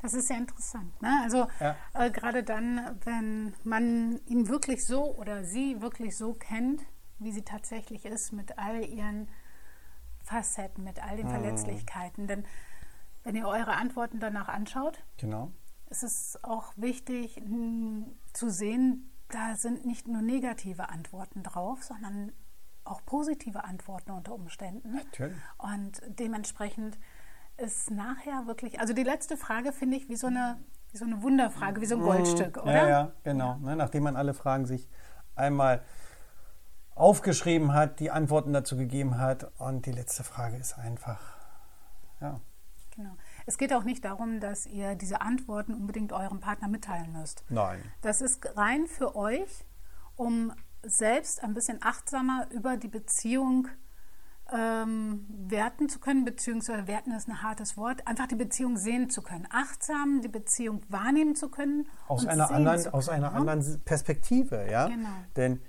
Das 0.02 0.14
ist 0.14 0.28
sehr 0.28 0.38
interessant. 0.38 1.02
Ne? 1.02 1.22
Also 1.24 1.48
Ja. 1.60 1.76
äh, 1.94 2.12
gerade 2.12 2.44
dann, 2.44 3.00
wenn 3.04 3.54
man 3.64 4.20
ihn 4.26 4.48
wirklich 4.48 4.86
so 4.86 5.16
oder 5.16 5.44
sie 5.44 5.82
wirklich 5.82 6.16
so 6.16 6.34
kennt, 6.34 6.84
wie 7.20 7.32
sie 7.32 7.42
tatsächlich 7.42 8.06
ist, 8.06 8.32
mit 8.32 8.58
all 8.60 8.86
ihren 8.86 9.28
Facetten, 10.24 10.84
mit 10.84 11.02
all 11.04 11.18
den 11.18 11.30
Verletzlichkeiten. 11.30 12.28
Denn 12.28 12.46
wenn 13.24 13.36
ihr 13.36 13.48
eure 13.48 13.74
Antworten 13.76 14.20
danach 14.20 14.48
anschaut, 14.50 15.04
Genau. 15.18 15.52
ist 15.90 16.04
es 16.04 16.38
auch 16.44 16.74
wichtig 16.76 17.42
mh, 17.44 18.06
zu 18.34 18.50
sehen, 18.50 19.12
da 19.30 19.56
sind 19.56 19.86
nicht 19.86 20.08
nur 20.08 20.22
negative 20.22 20.90
Antworten 20.90 21.44
drauf, 21.44 21.84
sondern 21.84 22.32
auch 22.86 23.04
positive 23.06 23.64
Antworten 23.66 24.12
unter 24.12 24.34
Umständen. 24.34 24.94
Natürlich. 24.96 25.36
Und 25.58 26.02
dementsprechend 26.08 26.98
ist 27.58 27.92
nachher 27.92 28.48
wirklich, 28.48 28.80
also 28.80 28.94
die 28.94 29.04
letzte 29.04 29.38
Frage 29.38 29.72
finde 29.72 29.98
ich 29.98 30.10
wie 30.10 30.16
so 30.16 30.28
eine, 30.28 30.58
wie 30.92 30.98
so 30.98 31.06
eine 31.06 31.22
Wunderfrage, 31.22 31.82
wie 31.82 31.86
so 31.86 31.96
ein 31.96 32.02
Goldstück, 32.02 32.58
oder? 32.58 32.72
Mhm. 32.72 32.78
Ja, 32.78 32.90
ja, 32.90 33.12
genau. 33.24 33.58
Ne, 33.58 33.76
nachdem 33.76 34.04
man 34.04 34.16
alle 34.16 34.34
Fragen 34.34 34.66
sich 34.66 34.90
einmal 35.36 35.84
aufgeschrieben 36.96 37.74
hat, 37.74 38.00
die 38.00 38.12
Antworten 38.12 38.54
dazu 38.54 38.76
gegeben 38.76 39.20
hat 39.20 39.52
und 39.60 39.86
die 39.86 39.92
letzte 39.92 40.24
Frage 40.24 40.58
ist 40.58 40.78
einfach, 40.78 41.20
ja, 42.22 42.40
Genau. 42.98 43.16
Es 43.46 43.60
geht 43.60 43.72
auch 43.74 43.84
nicht 43.84 44.04
darum, 44.04 44.40
dass 44.40 44.66
ihr 44.66 44.96
diese 44.96 45.22
Antworten 45.22 45.76
unbedingt 45.76 46.12
eurem 46.14 46.40
Partner 46.40 46.68
mitteilen 46.68 47.14
müsst. 47.14 47.44
nein. 47.48 47.80
Das 48.02 48.22
ist 48.22 48.58
rein 48.58 48.88
für 48.88 49.16
euch, 49.16 49.66
um 50.16 50.52
selbst 50.82 51.44
ein 51.44 51.54
bisschen 51.54 51.78
achtsamer 51.84 52.48
über 52.50 52.76
die 52.76 52.88
Beziehung 52.88 53.68
ähm, 54.54 55.26
werten 55.30 55.90
zu 55.90 56.00
können, 56.00 56.26
beziehungsweise 56.26 56.88
werten 56.88 57.12
ist 57.12 57.28
ein 57.28 57.42
hartes 57.42 57.78
Wort, 57.78 58.08
einfach 58.08 58.28
die 58.28 58.36
Beziehung 58.36 58.78
sehen 58.78 59.10
zu 59.10 59.22
können, 59.22 59.48
achtsam 59.50 60.22
die 60.22 60.28
Beziehung 60.28 60.82
wahrnehmen 60.90 61.36
zu 61.36 61.50
können. 61.50 61.88
Aus 62.08 62.26
einer 62.26 62.50
anderen, 62.52 62.80
zu 62.80 62.94
aus 62.94 63.08
können, 63.08 63.24
einer 63.24 63.32
ne? 63.32 63.52
anderen 63.52 63.82
Perspektive, 63.84 64.68
ja. 64.70 64.88
Genau. 64.88 65.10
Denn 65.36 65.62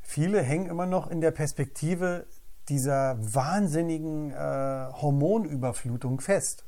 viele 0.00 0.42
hängen 0.42 0.66
immer 0.66 0.86
noch 0.86 1.08
in 1.08 1.20
der 1.20 1.30
Perspektive 1.30 2.26
dieser 2.68 3.16
wahnsinnigen 3.20 4.32
äh, 4.32 4.88
Hormonüberflutung 4.92 6.20
fest. 6.20 6.64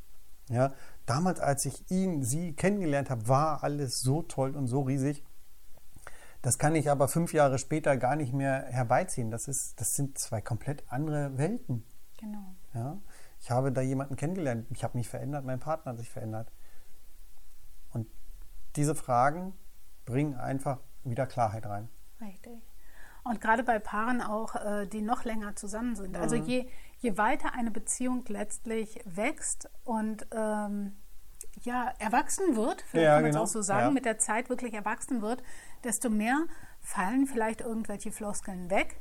Ja, 0.49 0.73
damals, 1.05 1.41
als 1.41 1.67
ich 1.67 1.91
ihn, 1.91 2.23
sie 2.23 2.55
kennengelernt 2.55 3.11
habe, 3.11 3.29
war 3.29 3.63
alles 3.63 4.01
so 4.01 4.23
toll 4.23 4.57
und 4.57 4.67
so 4.67 4.83
riesig. 4.83 5.23
Das 6.43 6.59
kann 6.59 6.75
ich 6.75 6.91
aber 6.91 7.09
fünf 7.09 7.33
Jahre 7.33 7.59
später 7.59 7.97
gar 7.97 8.17
nicht 8.17 8.33
mehr 8.33 8.67
herbeiziehen. 8.69 9.31
Das, 9.31 9.49
ist, 9.49 9.81
das 9.81 9.97
sind 9.97 10.19
zwei 10.19 10.41
komplett 10.41 10.85
andere 10.89 11.37
Welten. 11.37 11.85
Genau. 12.19 12.55
Ja? 12.75 12.99
Ich 13.41 13.51
habe 13.51 13.73
da 13.73 13.81
jemanden 13.81 14.17
kennengelernt. 14.17 14.67
Ich 14.71 14.85
habe 14.85 14.97
mich 14.97 15.09
verändert, 15.09 15.45
mein 15.45 15.61
Partner 15.61 15.93
hat 15.93 15.99
sich 15.99 16.11
verändert. 16.11 16.53
Und 17.93 18.07
diese 18.77 18.95
Fragen 18.95 19.55
bringen 20.05 20.35
einfach 20.37 20.79
wieder 21.05 21.27
Klarheit 21.27 21.67
rein. 21.67 21.89
Richtig. 22.21 22.63
Und 23.25 23.41
gerade 23.41 23.63
bei 23.63 23.79
Paaren 23.79 24.23
auch, 24.23 24.55
äh, 24.57 24.87
die 24.87 25.03
noch 25.03 25.25
länger 25.25 25.55
zusammen 25.57 25.97
sind. 25.97 26.17
Also 26.17 26.37
je, 26.37 26.67
je 26.99 27.19
weiter 27.19 27.53
eine 27.53 27.71
Beziehung 27.71 28.25
letztlich 28.29 29.01
wächst 29.05 29.69
und 29.85 30.27
ähm, 30.33 30.97
ja, 31.63 31.93
erwachsen 31.99 32.57
wird, 32.57 32.83
vielleicht 32.83 33.05
Ja, 33.05 33.15
kann 33.15 33.23
man 33.23 33.31
es 33.31 33.35
genau. 33.35 33.43
auch 33.45 33.49
so 33.49 33.63
sagen, 33.63 33.87
Ja. 33.87 33.91
mit 33.91 34.05
der 34.05 34.19
Zeit 34.19 34.49
wirklich 34.49 34.75
erwachsen 34.75 35.23
wird, 35.23 35.43
desto 35.85 36.11
mehr 36.11 36.45
fallen 36.81 37.27
vielleicht 37.27 37.61
irgendwelche 37.61 38.13
Floskeln 38.13 38.71
weg, 38.71 39.01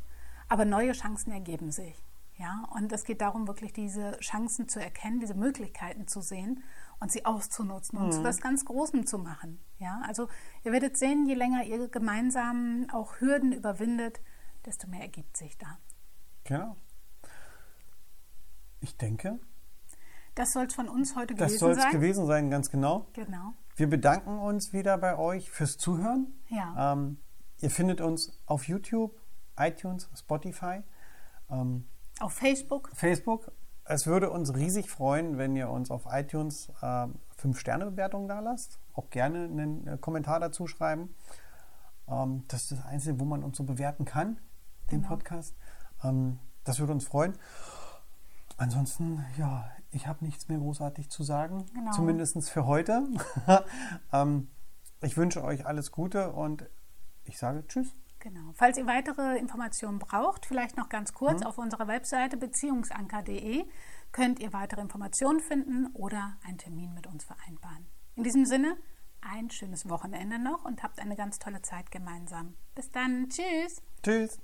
aber 0.49 0.65
neue 0.65 0.93
Chancen 0.93 1.31
ergeben 1.31 1.71
sich. 1.71 2.03
Ja, 2.39 2.65
und 2.75 2.91
es 2.93 3.03
geht 3.03 3.21
darum, 3.21 3.47
wirklich 3.47 3.73
diese 3.73 4.11
Chancen 4.19 4.69
zu 4.69 4.79
erkennen, 4.79 5.19
diese 5.19 5.33
Möglichkeiten 5.33 6.07
zu 6.07 6.21
sehen 6.21 6.63
und 6.99 7.11
sie 7.11 7.25
auszunutzen 7.25 7.97
und 7.97 8.11
zu 8.13 8.23
was 8.23 8.41
ganz 8.41 8.63
Großem 8.63 9.07
zu 9.07 9.17
machen. 9.17 9.59
Ja, 9.79 10.01
also 10.05 10.27
ihr 10.63 10.71
werdet 10.71 10.97
sehen, 10.97 11.25
je 11.25 11.33
länger 11.33 11.63
ihr 11.63 11.87
gemeinsam 11.87 12.85
auch 12.93 13.19
Hürden 13.19 13.53
überwindet, 13.53 14.21
desto 14.67 14.87
mehr 14.87 15.01
ergibt 15.01 15.35
sich 15.35 15.57
da. 15.57 15.79
Genau. 16.43 16.75
Ich 18.81 18.95
denke, 18.97 19.39
Das 20.37 20.53
soll 20.53 20.65
es 20.65 20.73
von 20.75 20.87
uns 20.87 21.15
heute 21.15 21.33
das 21.33 21.47
gewesen 21.47 21.59
soll 21.59 21.71
es 21.71 21.81
sein. 21.81 21.91
gewesen 21.91 22.25
sein, 22.27 22.49
ganz 22.51 22.69
genau. 22.69 23.07
Genau. 23.13 23.53
Wir 23.75 23.89
bedanken 23.89 24.37
uns 24.39 24.71
wieder 24.73 24.97
bei 24.97 25.17
euch 25.17 25.49
fürs 25.49 25.77
Zuhören. 25.77 26.33
Ja. 26.49 26.93
Ähm, 26.93 27.17
ihr 27.59 27.69
findet 27.71 28.01
uns 28.01 28.39
auf 28.45 28.67
YouTube, 28.67 29.19
iTunes, 29.57 30.09
Spotify, 30.15 30.83
ähm, 31.49 31.87
Auf 32.19 32.33
Facebook. 32.33 32.91
Facebook. 32.93 33.51
Es 33.85 34.05
würde 34.05 34.29
uns 34.29 34.53
riesig 34.53 34.89
freuen, 34.89 35.37
wenn 35.37 35.55
ihr 35.55 35.69
uns 35.69 35.89
auf 35.91 36.05
iTunes 36.11 36.69
äh, 36.81 37.07
5-Sterne-Bewertungen 37.41 38.27
da 38.27 38.39
lasst. 38.39 38.79
Auch 38.93 39.09
gerne 39.09 39.45
einen 39.45 39.87
äh, 39.87 39.97
Kommentar 39.97 40.39
dazu 40.39 40.67
schreiben. 40.67 41.15
Ähm, 42.07 42.43
das 42.47 42.63
ist 42.63 42.71
das 42.73 42.85
Einzige, 42.85 43.19
wo 43.19 43.25
man 43.25 43.43
uns 43.43 43.57
so 43.57 43.63
bewerten 43.63 44.05
kann, 44.05 44.39
den 44.91 45.01
Genau. 45.01 45.07
Podcast. 45.15 45.55
Ähm, 46.03 46.39
das 46.63 46.79
würde 46.79 46.93
uns 46.93 47.05
freuen. 47.05 47.33
Ansonsten, 48.57 49.23
ja, 49.37 49.69
ich 49.91 50.07
habe 50.07 50.23
nichts 50.25 50.47
mehr 50.47 50.57
großartig 50.57 51.09
zu 51.09 51.23
sagen. 51.23 51.65
Genau. 51.73 51.91
Zumindest 51.91 52.49
für 52.49 52.65
heute. 52.65 53.07
ähm, 54.13 54.49
ich 55.01 55.17
wünsche 55.17 55.43
euch 55.43 55.65
alles 55.65 55.91
Gute 55.91 56.31
und 56.33 56.65
ich 57.23 57.37
sage 57.37 57.65
Tschüss. 57.67 57.93
Genau. 58.19 58.51
Falls 58.55 58.77
ihr 58.77 58.87
weitere 58.87 59.37
Informationen 59.37 59.99
braucht, 59.99 60.45
vielleicht 60.45 60.75
noch 60.75 60.89
ganz 60.89 61.13
kurz, 61.13 61.41
Mhm. 61.41 61.47
auf 61.47 61.57
unserer 61.57 61.87
Webseite 61.87 62.35
beziehungsanker.de 62.37 63.65
könnt 64.11 64.39
ihr 64.39 64.53
weitere 64.53 64.81
Informationen 64.81 65.39
finden 65.39 65.87
oder 65.93 66.37
einen 66.43 66.57
Termin 66.57 66.93
mit 66.93 67.07
uns 67.07 67.23
vereinbaren. 67.25 67.85
In 68.15 68.23
diesem 68.23 68.45
Sinne, 68.45 68.75
ein 69.21 69.49
schönes 69.49 69.87
Wochenende 69.89 70.39
noch 70.39 70.65
und 70.65 70.83
habt 70.83 70.99
eine 70.99 71.15
ganz 71.15 71.39
tolle 71.39 71.61
Zeit 71.61 71.91
gemeinsam. 71.91 72.55
Bis 72.75 72.89
dann. 72.91 73.29
Tschüss. 73.29 73.81
Tschüss. 74.03 74.39